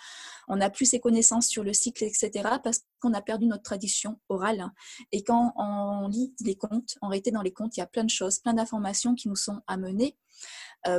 on 0.49 0.61
a 0.61 0.69
plus 0.69 0.87
ces 0.87 0.99
connaissances 0.99 1.47
sur 1.47 1.63
le 1.63 1.73
cycle, 1.73 2.03
etc. 2.03 2.31
Parce 2.65 2.81
qu'on 2.99 3.15
a 3.15 3.23
perdu 3.23 3.47
notre 3.47 3.63
tradition 3.63 4.19
orale. 4.29 4.69
Et 5.13 5.23
quand 5.23 5.53
on 5.57 6.09
lit 6.09 6.35
les 6.41 6.57
contes, 6.57 6.97
en 7.03 7.09
réalité, 7.09 7.31
dans 7.31 7.43
les 7.43 7.53
contes, 7.53 7.77
il 7.77 7.81
y 7.81 7.83
a 7.85 7.87
plein 7.87 8.03
de 8.03 8.11
choses, 8.11 8.41
plein 8.41 8.55
d'informations 8.55 9.15
qui 9.15 9.29
nous 9.29 9.37
sont 9.37 9.61
amenées. 9.69 10.17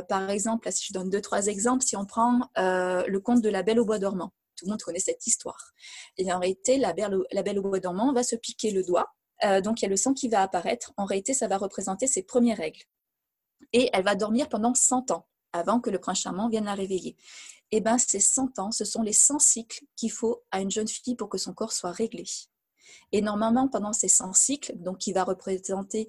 par 0.08 0.30
exemple, 0.30 0.72
si 0.72 0.86
je 0.88 0.94
donne 0.94 1.10
deux, 1.10 1.20
trois 1.20 1.48
exemples, 1.48 1.84
si 1.84 1.96
on 1.96 2.06
prend 2.06 2.48
le 2.56 3.18
conte 3.18 3.42
de 3.42 3.50
la 3.50 3.62
Belle 3.62 3.80
au 3.80 3.84
bois 3.84 3.98
dormant 3.98 4.32
tout 4.62 4.66
le 4.66 4.70
monde 4.70 4.82
connaît 4.82 5.00
cette 5.00 5.26
histoire. 5.26 5.72
Et 6.16 6.32
en 6.32 6.38
réalité, 6.38 6.78
la 6.78 6.92
belle, 6.92 7.18
la 7.32 7.42
belle 7.42 7.58
au 7.58 7.62
bois 7.62 7.80
dormant 7.80 8.12
va 8.12 8.22
se 8.22 8.36
piquer 8.36 8.70
le 8.70 8.84
doigt. 8.84 9.12
Euh, 9.44 9.60
donc 9.60 9.80
il 9.80 9.84
y 9.84 9.86
a 9.86 9.90
le 9.90 9.96
sang 9.96 10.14
qui 10.14 10.28
va 10.28 10.42
apparaître. 10.42 10.92
En 10.96 11.04
réalité, 11.04 11.34
ça 11.34 11.48
va 11.48 11.58
représenter 11.58 12.06
ses 12.06 12.22
premières 12.22 12.58
règles. 12.58 12.82
Et 13.72 13.90
elle 13.92 14.04
va 14.04 14.14
dormir 14.14 14.48
pendant 14.48 14.74
100 14.74 15.10
ans 15.10 15.26
avant 15.52 15.80
que 15.80 15.90
le 15.90 15.98
prince 15.98 16.20
charmant 16.20 16.48
vienne 16.48 16.64
la 16.64 16.74
réveiller. 16.74 17.16
Et 17.72 17.78
eh 17.78 17.80
bien, 17.80 17.98
ces 17.98 18.20
100 18.20 18.58
ans, 18.58 18.70
ce 18.70 18.84
sont 18.84 19.02
les 19.02 19.14
100 19.14 19.38
cycles 19.38 19.84
qu'il 19.96 20.12
faut 20.12 20.42
à 20.50 20.60
une 20.60 20.70
jeune 20.70 20.86
fille 20.86 21.16
pour 21.16 21.28
que 21.28 21.38
son 21.38 21.54
corps 21.54 21.72
soit 21.72 21.90
réglé. 21.90 22.24
Et 23.10 23.22
normalement, 23.22 23.66
pendant 23.66 23.92
ces 23.92 24.08
100 24.08 24.34
cycles, 24.34 24.72
donc 24.76 24.98
qui 24.98 25.12
va 25.12 25.24
représenter 25.24 26.06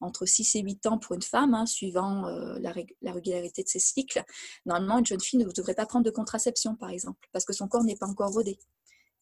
entre 0.00 0.26
6 0.26 0.56
et 0.56 0.60
8 0.60 0.86
ans 0.86 0.98
pour 0.98 1.14
une 1.14 1.22
femme, 1.22 1.54
hein, 1.54 1.66
suivant 1.66 2.26
euh, 2.26 2.58
la, 2.60 2.72
régularité 3.12 3.62
de 3.62 3.68
ses 3.68 3.78
cycles. 3.78 4.22
Normalement, 4.66 4.98
une 4.98 5.06
jeune 5.06 5.20
fille 5.20 5.38
ne 5.38 5.50
devrait 5.50 5.74
pas 5.74 5.86
prendre 5.86 6.04
de 6.04 6.10
contraception, 6.10 6.74
par 6.76 6.90
exemple, 6.90 7.28
parce 7.32 7.44
que 7.44 7.52
son 7.52 7.68
corps 7.68 7.84
n'est 7.84 7.96
pas 7.96 8.06
encore 8.06 8.32
rodé. 8.32 8.58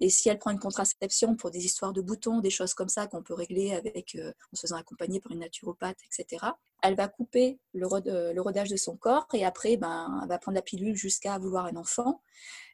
Et 0.00 0.10
si 0.10 0.28
elle 0.28 0.38
prend 0.38 0.52
une 0.52 0.60
contraception 0.60 1.34
pour 1.34 1.50
des 1.50 1.64
histoires 1.64 1.92
de 1.92 2.00
boutons, 2.00 2.40
des 2.40 2.50
choses 2.50 2.72
comme 2.72 2.88
ça 2.88 3.08
qu'on 3.08 3.22
peut 3.22 3.34
régler 3.34 3.72
avec, 3.72 4.14
euh, 4.14 4.32
en 4.52 4.56
se 4.56 4.60
faisant 4.62 4.76
accompagner 4.76 5.20
par 5.20 5.32
une 5.32 5.40
naturopathe, 5.40 5.98
etc., 6.04 6.46
elle 6.82 6.94
va 6.94 7.08
couper 7.08 7.58
le, 7.74 8.32
le 8.32 8.40
rodage 8.40 8.68
de 8.68 8.76
son 8.76 8.96
corps 8.96 9.26
et 9.34 9.44
après, 9.44 9.76
ben, 9.76 10.20
elle 10.22 10.28
va 10.28 10.38
prendre 10.38 10.54
la 10.54 10.62
pilule 10.62 10.94
jusqu'à 10.94 11.36
vouloir 11.38 11.66
un 11.66 11.74
enfant. 11.74 12.22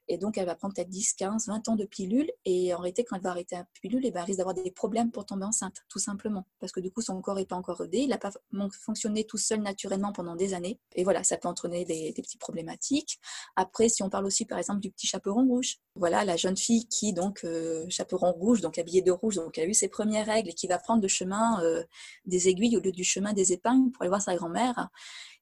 Et 0.09 0.19
donc, 0.19 0.39
elle 0.39 0.47
va 0.47 0.55
prendre 0.55 0.75
peut-être 0.75 0.89
10, 0.89 1.15
15, 1.15 1.49
20 1.49 1.69
ans 1.69 1.77
de 1.77 1.85
pilule. 1.85 2.31
Et 2.45 2.75
en 2.75 2.79
réalité, 2.79 3.05
quand 3.05 3.17
elle 3.17 3.23
va 3.23 3.31
arrêter 3.31 3.57
la 3.57 3.67
pilule, 3.81 4.03
ben, 4.03 4.13
elle 4.17 4.25
risque 4.25 4.39
d'avoir 4.39 4.55
des 4.55 4.71
problèmes 4.71 5.11
pour 5.11 5.25
tomber 5.27 5.45
enceinte, 5.45 5.83
tout 5.89 5.99
simplement. 5.99 6.47
Parce 6.61 6.73
que 6.73 6.81
du 6.81 6.91
coup, 6.91 7.01
son 7.01 7.21
corps 7.21 7.37
n'est 7.37 7.47
pas 7.47 7.57
encore 7.57 7.79
rodé. 7.79 7.99
Il 7.99 8.09
n'a 8.09 8.19
pas 8.19 8.33
fonctionné 8.73 9.25
tout 9.25 9.39
seul 9.39 9.61
naturellement 9.61 10.13
pendant 10.13 10.37
des 10.37 10.55
années. 10.55 10.79
Et 10.95 11.05
voilà, 11.05 11.25
ça 11.25 11.37
peut 11.37 11.49
entraîner 11.49 11.85
des, 11.85 12.13
des 12.13 12.23
petites 12.23 12.41
problématiques. 12.41 13.19
Après, 13.57 13.89
si 13.89 14.03
on 14.03 14.11
parle 14.11 14.27
aussi, 14.27 14.45
par 14.45 14.59
exemple, 14.59 14.81
du 14.81 14.91
petit 14.91 15.07
chaperon 15.07 15.47
rouge. 15.47 15.77
Voilà, 15.97 16.25
la 16.25 16.37
jeune 16.37 16.57
fille 16.57 16.87
qui, 16.89 17.13
donc, 17.13 17.45
euh, 17.45 17.87
chaperon 17.89 18.33
rouge, 18.33 18.61
donc 18.61 18.79
habillée 18.79 19.03
de 19.03 19.13
rouge, 19.13 19.37
donc 19.37 19.59
a 19.59 19.65
eu 19.65 19.75
ses 19.75 19.89
premières 19.89 20.27
règles 20.27 20.51
et 20.51 20.55
qui 20.55 20.67
va 20.67 20.79
prendre 20.79 21.03
le 21.03 21.09
chemin 21.09 21.63
euh, 21.63 21.85
des 22.27 22.49
aiguilles 22.49 22.77
au 22.77 22.81
lieu 22.81 22.93
du 22.93 23.05
chemin 23.05 23.33
des 23.33 23.53
épingles 23.53 23.93
pour 23.93 24.03
aller 24.03 24.09
voir 24.09 24.23
sa 24.23 24.35
grand-mère. 24.35 24.89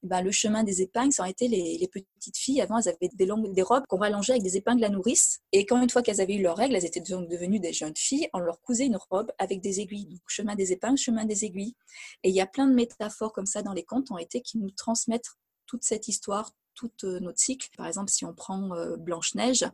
Ben, 0.03 0.21
le 0.21 0.33
chemin 0.33 0.65
des 0.65 0.83
épingles, 0.83 1.13
ça 1.13 1.23
aurait 1.23 1.31
été 1.31 1.47
les, 1.47 1.89
petites 1.89 2.37
filles. 2.37 2.61
Avant, 2.61 2.79
elles 2.79 2.89
avaient 2.89 3.09
des, 3.15 3.27
longues, 3.27 3.57
robes 3.61 3.85
qu'on 3.89 3.99
rallongeait 3.99 4.33
avec 4.33 4.43
des 4.43 4.57
épingles 4.57 4.83
à 4.85 4.89
nourrice. 4.89 5.41
Et 5.53 5.65
quand 5.65 5.81
une 5.81 5.91
fois 5.91 6.03
qu'elles 6.03 6.21
avaient 6.21 6.35
eu 6.35 6.43
leurs 6.43 6.57
règles, 6.57 6.75
elles 6.75 6.85
étaient 6.85 7.01
donc 7.01 7.29
devenues 7.29 7.61
des 7.61 7.73
jeunes 7.73 7.97
filles, 7.97 8.29
on 8.33 8.41
leur 8.41 8.61
cousait 8.61 8.87
une 8.87 8.99
robe 9.11 9.31
avec 9.39 9.61
des 9.61 9.79
aiguilles. 9.79 10.07
Donc, 10.07 10.21
chemin 10.27 10.57
des 10.57 10.73
épingles, 10.73 10.99
chemin 10.99 11.25
des 11.25 11.45
aiguilles. 11.45 11.77
Et 12.25 12.31
il 12.31 12.35
y 12.35 12.41
a 12.41 12.47
plein 12.47 12.67
de 12.67 12.75
métaphores 12.75 13.33
comme 13.33 13.47
ça 13.47 13.63
dans 13.63 13.73
les 13.73 13.85
contes 13.85 14.11
ont 14.11 14.19
été 14.19 14.41
qui 14.41 14.59
nous 14.59 14.71
transmettent 14.71 15.31
toute 15.67 15.85
cette 15.85 16.09
histoire, 16.09 16.51
tout 16.75 16.91
euh, 17.05 17.21
notre 17.21 17.39
cycle. 17.39 17.69
Par 17.77 17.87
exemple, 17.87 18.11
si 18.11 18.25
on 18.25 18.35
prend 18.35 18.75
euh, 18.75 18.97
Blanche-Neige, 18.97 19.65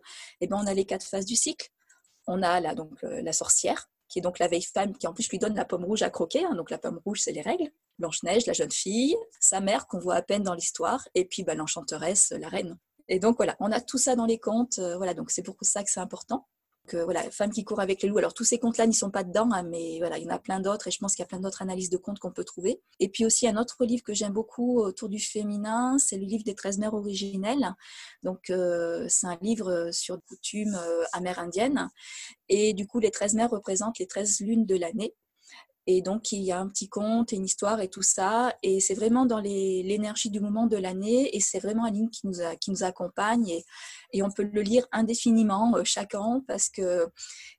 eh 0.42 0.46
ben, 0.46 0.58
on 0.62 0.66
a 0.66 0.74
les 0.74 0.84
quatre 0.84 1.06
phases 1.06 1.24
du 1.24 1.36
cycle. 1.36 1.70
On 2.26 2.42
a 2.42 2.60
là, 2.60 2.74
donc, 2.74 3.00
la 3.02 3.32
sorcière, 3.32 3.88
qui 4.08 4.18
est 4.18 4.22
donc 4.22 4.38
la 4.38 4.48
vieille 4.48 4.62
femme 4.62 4.96
qui 4.96 5.06
en 5.06 5.12
plus 5.12 5.28
lui 5.28 5.38
donne 5.38 5.54
la 5.54 5.64
pomme 5.64 5.84
rouge 5.84 6.02
à 6.02 6.10
croquer. 6.10 6.44
Hein. 6.44 6.54
donc 6.54 6.70
la 6.70 6.78
pomme 6.78 7.00
rouge, 7.04 7.20
c'est 7.20 7.32
les 7.32 7.42
règles. 7.42 7.70
Blanche-Neige, 7.98 8.46
la 8.46 8.52
jeune 8.52 8.70
fille, 8.70 9.16
sa 9.40 9.60
mère 9.60 9.86
qu'on 9.86 9.98
voit 9.98 10.14
à 10.14 10.22
peine 10.22 10.42
dans 10.42 10.54
l'histoire, 10.54 11.08
et 11.14 11.24
puis 11.24 11.42
bah, 11.42 11.54
l'enchanteresse, 11.54 12.32
la 12.38 12.48
reine. 12.48 12.78
Et 13.08 13.18
donc 13.18 13.36
voilà, 13.36 13.56
on 13.60 13.72
a 13.72 13.80
tout 13.80 13.98
ça 13.98 14.14
dans 14.16 14.26
les 14.26 14.38
contes. 14.38 14.78
Euh, 14.78 14.96
voilà, 14.96 15.14
donc 15.14 15.30
c'est 15.30 15.42
pour 15.42 15.56
ça 15.62 15.82
que 15.82 15.90
c'est 15.90 16.00
important. 16.00 16.46
Que, 16.88 16.96
voilà, 16.96 17.22
femme 17.30 17.50
qui 17.50 17.64
court 17.64 17.80
avec 17.80 18.02
les 18.02 18.08
loups. 18.08 18.18
Alors 18.18 18.34
tous 18.34 18.44
ces 18.44 18.58
contes-là 18.58 18.86
n'y 18.86 18.94
sont 18.94 19.10
pas 19.10 19.24
dedans, 19.24 19.48
hein, 19.52 19.62
mais 19.62 19.98
voilà, 19.98 20.18
il 20.18 20.24
y 20.24 20.26
en 20.26 20.34
a 20.34 20.38
plein 20.38 20.60
d'autres 20.60 20.88
et 20.88 20.90
je 20.90 20.98
pense 20.98 21.14
qu'il 21.14 21.22
y 21.22 21.24
a 21.24 21.28
plein 21.28 21.40
d'autres 21.40 21.62
analyses 21.62 21.90
de 21.90 21.96
contes 21.96 22.18
qu'on 22.18 22.32
peut 22.32 22.44
trouver. 22.44 22.80
Et 22.98 23.08
puis 23.08 23.24
aussi 23.24 23.46
un 23.46 23.56
autre 23.56 23.84
livre 23.84 24.02
que 24.02 24.14
j'aime 24.14 24.32
beaucoup 24.32 24.80
autour 24.80 25.08
du 25.08 25.20
féminin, 25.20 25.98
c'est 25.98 26.16
le 26.16 26.24
livre 26.24 26.44
des 26.44 26.54
13 26.54 26.78
mères 26.78 26.94
originelles. 26.94 27.74
Donc 28.22 28.50
euh, 28.50 29.06
c'est 29.08 29.26
un 29.26 29.38
livre 29.40 29.90
sur 29.92 30.18
coutumes 30.26 30.74
euh, 30.74 31.04
amérindiennes 31.12 31.90
et 32.48 32.72
du 32.74 32.86
coup 32.86 32.98
les 32.98 33.10
13 33.10 33.34
mères 33.34 33.50
représentent 33.50 33.98
les 33.98 34.06
13 34.06 34.40
lunes 34.40 34.66
de 34.66 34.76
l'année. 34.76 35.14
Et 35.90 36.02
donc, 36.02 36.32
il 36.32 36.42
y 36.42 36.52
a 36.52 36.60
un 36.60 36.68
petit 36.68 36.90
conte, 36.90 37.32
une 37.32 37.46
histoire 37.46 37.80
et 37.80 37.88
tout 37.88 38.02
ça. 38.02 38.54
Et 38.62 38.78
c'est 38.78 38.92
vraiment 38.92 39.24
dans 39.24 39.40
l'énergie 39.40 40.28
du 40.28 40.38
moment 40.38 40.66
de 40.66 40.76
l'année. 40.76 41.34
Et 41.34 41.40
c'est 41.40 41.60
vraiment 41.60 41.86
un 41.86 41.90
livre 41.90 42.10
qui 42.10 42.26
nous, 42.26 42.82
accompagne. 42.82 43.48
Et, 43.48 43.64
et, 44.12 44.22
on 44.22 44.30
peut 44.30 44.42
le 44.52 44.60
lire 44.60 44.84
indéfiniment 44.92 45.74
euh, 45.76 45.84
chaque 45.84 46.14
an 46.14 46.44
parce 46.46 46.68
que, 46.68 47.08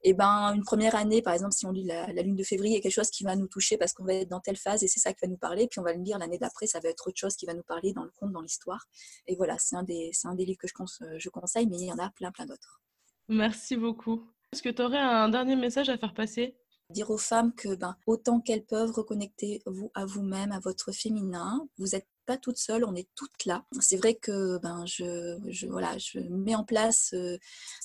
eh 0.04 0.14
ben, 0.14 0.54
une 0.54 0.64
première 0.64 0.94
année, 0.94 1.24
par 1.24 1.34
exemple, 1.34 1.54
si 1.54 1.66
on 1.66 1.72
lit 1.72 1.86
la, 1.86 2.06
lune 2.22 2.36
de 2.36 2.44
février, 2.44 2.74
il 2.74 2.76
y 2.76 2.80
a 2.80 2.82
quelque 2.84 2.94
chose 2.94 3.10
qui 3.10 3.24
va 3.24 3.36
nous 3.36 3.48
toucher 3.48 3.78
parce 3.80 3.94
qu'on 3.94 4.06
va 4.06 4.14
être 4.14 4.30
dans 4.30 4.42
telle 4.42 4.58
phase 4.58 4.84
et 4.84 4.88
c'est 4.88 5.00
ça 5.00 5.12
qui 5.12 5.26
va 5.26 5.28
nous 5.28 5.38
parler. 5.38 5.68
Puis 5.68 5.80
on 5.80 5.84
va 5.84 5.94
le 5.94 6.04
lire 6.04 6.20
l'année 6.20 6.38
d'après, 6.38 6.68
ça 6.68 6.80
va 6.80 6.90
être 6.90 7.08
autre 7.08 7.18
chose 7.20 7.36
qui 7.36 7.48
va 7.48 7.56
nous 7.56 7.64
parler 7.64 7.94
dans 7.94 8.04
le 8.04 8.12
conte, 8.12 8.32
dans 8.32 8.42
l'histoire. 8.42 8.86
Et 9.26 9.36
voilà, 9.38 9.56
c'est 9.58 9.76
un, 9.76 9.82
des, 9.82 10.12
livres 10.38 10.60
que 10.60 10.68
je 10.68 11.30
conseille, 11.30 11.66
mais 11.66 11.78
il 11.78 11.86
y 11.86 11.92
en 11.92 11.98
a 11.98 12.12
plein, 12.12 12.32
plein 12.32 12.46
d'autres. 12.46 12.80
Merci 13.28 13.76
beaucoup. 13.76 14.24
Est-ce 14.54 14.62
que 14.62 14.70
tu 14.70 14.84
aurais 14.84 15.00
un 15.00 15.30
dernier 15.30 15.56
message 15.56 15.90
à 15.90 15.98
faire 15.98 16.14
passer? 16.14 16.56
Dire 16.90 17.10
aux 17.10 17.18
femmes 17.18 17.54
que 17.54 17.76
ben, 17.76 17.96
autant 18.06 18.40
qu'elles 18.40 18.66
peuvent 18.66 18.92
reconnecter 18.92 19.62
vous 19.66 19.92
à 19.94 20.06
vous-même, 20.06 20.52
à 20.52 20.60
votre 20.60 20.92
féminin, 20.92 21.68
vous 21.78 21.96
êtes 21.96 22.08
pas 22.30 22.38
toutes 22.38 22.60
seules, 22.60 22.86
on 22.86 22.94
est 22.94 23.10
toutes 23.16 23.46
là. 23.46 23.66
C'est 23.80 23.98
vrai 23.98 24.14
que 24.14 24.60
ben, 24.60 24.86
je, 24.86 25.40
je, 25.48 25.66
voilà, 25.66 25.98
je 25.98 26.20
mets 26.20 26.54
en 26.54 26.64
place 26.64 27.10
euh, 27.16 27.40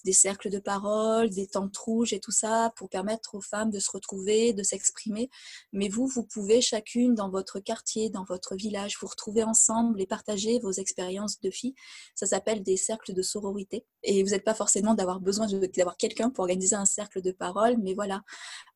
des 0.04 0.12
cercles 0.12 0.50
de 0.50 0.58
parole, 0.58 1.30
des 1.30 1.46
tentes 1.46 1.74
rouges 1.78 2.12
et 2.12 2.20
tout 2.20 2.30
ça 2.30 2.70
pour 2.76 2.90
permettre 2.90 3.36
aux 3.36 3.40
femmes 3.40 3.70
de 3.70 3.78
se 3.78 3.90
retrouver, 3.90 4.52
de 4.52 4.62
s'exprimer. 4.62 5.30
Mais 5.72 5.88
vous, 5.88 6.06
vous 6.06 6.24
pouvez 6.24 6.60
chacune 6.60 7.14
dans 7.14 7.30
votre 7.30 7.58
quartier, 7.58 8.10
dans 8.10 8.24
votre 8.24 8.54
village, 8.54 8.98
vous 9.00 9.06
retrouver 9.06 9.42
ensemble 9.44 9.98
et 9.98 10.06
partager 10.06 10.58
vos 10.58 10.72
expériences 10.72 11.40
de 11.40 11.50
filles. 11.50 11.74
Ça 12.14 12.26
s'appelle 12.26 12.62
des 12.62 12.76
cercles 12.76 13.14
de 13.14 13.22
sororité. 13.22 13.86
Et 14.02 14.22
vous 14.22 14.32
n'êtes 14.32 14.44
pas 14.44 14.52
forcément 14.52 14.92
d'avoir 14.92 15.20
besoin 15.20 15.46
d'avoir 15.46 15.96
quelqu'un 15.96 16.28
pour 16.28 16.42
organiser 16.42 16.76
un 16.76 16.84
cercle 16.84 17.22
de 17.22 17.32
parole, 17.32 17.78
mais 17.78 17.94
voilà, 17.94 18.20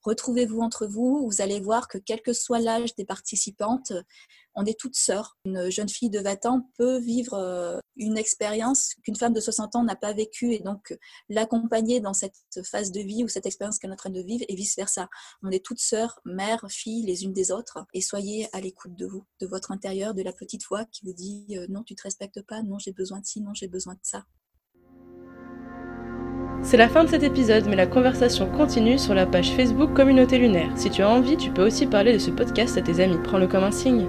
retrouvez-vous 0.02 0.60
entre 0.60 0.86
vous. 0.86 1.28
Vous 1.30 1.42
allez 1.42 1.60
voir 1.60 1.88
que 1.88 1.98
quel 1.98 2.22
que 2.22 2.32
soit 2.32 2.58
l'âge 2.58 2.94
des 2.94 3.04
participantes, 3.04 3.92
on 4.54 4.64
est 4.64 4.78
toutes 4.78 4.96
sœurs. 4.96 5.36
Une 5.44 5.70
jeune 5.70 5.88
fille 5.88 6.10
de 6.10 6.20
20 6.20 6.46
ans 6.46 6.70
peut 6.76 6.98
vivre 6.98 7.34
euh, 7.34 7.78
une 7.96 8.16
expérience 8.16 8.94
qu'une 9.04 9.16
femme 9.16 9.32
de 9.32 9.40
60 9.40 9.76
ans 9.76 9.84
n'a 9.84 9.96
pas 9.96 10.12
vécue 10.12 10.52
et 10.52 10.60
donc 10.60 10.96
l'accompagner 11.28 12.00
dans 12.00 12.14
cette 12.14 12.34
phase 12.64 12.92
de 12.92 13.00
vie 13.00 13.24
ou 13.24 13.28
cette 13.28 13.46
expérience 13.46 13.78
qu'elle 13.78 13.90
est 13.90 13.94
en 13.94 13.96
train 13.96 14.10
de 14.10 14.22
vivre 14.22 14.44
et 14.48 14.54
vice-versa. 14.54 15.08
On 15.42 15.50
est 15.50 15.64
toutes 15.64 15.80
sœurs, 15.80 16.20
mères, 16.24 16.64
filles 16.68 17.04
les 17.06 17.24
unes 17.24 17.32
des 17.32 17.50
autres 17.50 17.78
et 17.94 18.00
soyez 18.00 18.48
à 18.52 18.60
l'écoute 18.60 18.94
de 18.94 19.06
vous, 19.06 19.24
de 19.40 19.46
votre 19.46 19.70
intérieur, 19.70 20.14
de 20.14 20.22
la 20.22 20.32
petite 20.32 20.64
voix 20.66 20.84
qui 20.86 21.04
vous 21.04 21.12
dit 21.12 21.46
euh, 21.56 21.66
non, 21.68 21.82
tu 21.82 21.94
te 21.94 22.02
respectes 22.02 22.42
pas, 22.42 22.62
non, 22.62 22.78
j'ai 22.78 22.92
besoin 22.92 23.20
de 23.20 23.26
ci, 23.26 23.40
non, 23.40 23.54
j'ai 23.54 23.68
besoin 23.68 23.94
de 23.94 24.00
ça. 24.02 24.24
C'est 26.62 26.76
la 26.76 26.88
fin 26.88 27.04
de 27.04 27.08
cet 27.08 27.22
épisode, 27.22 27.66
mais 27.66 27.76
la 27.76 27.86
conversation 27.86 28.50
continue 28.50 28.98
sur 28.98 29.14
la 29.14 29.26
page 29.26 29.52
Facebook 29.52 29.94
Communauté 29.94 30.38
Lunaire. 30.38 30.72
Si 30.76 30.90
tu 30.90 31.02
as 31.02 31.08
envie, 31.08 31.36
tu 31.36 31.50
peux 31.50 31.64
aussi 31.64 31.86
parler 31.86 32.12
de 32.12 32.18
ce 32.18 32.30
podcast 32.30 32.76
à 32.76 32.82
tes 32.82 33.00
amis. 33.00 33.18
Prends-le 33.22 33.46
comme 33.46 33.64
un 33.64 33.70
signe. 33.70 34.08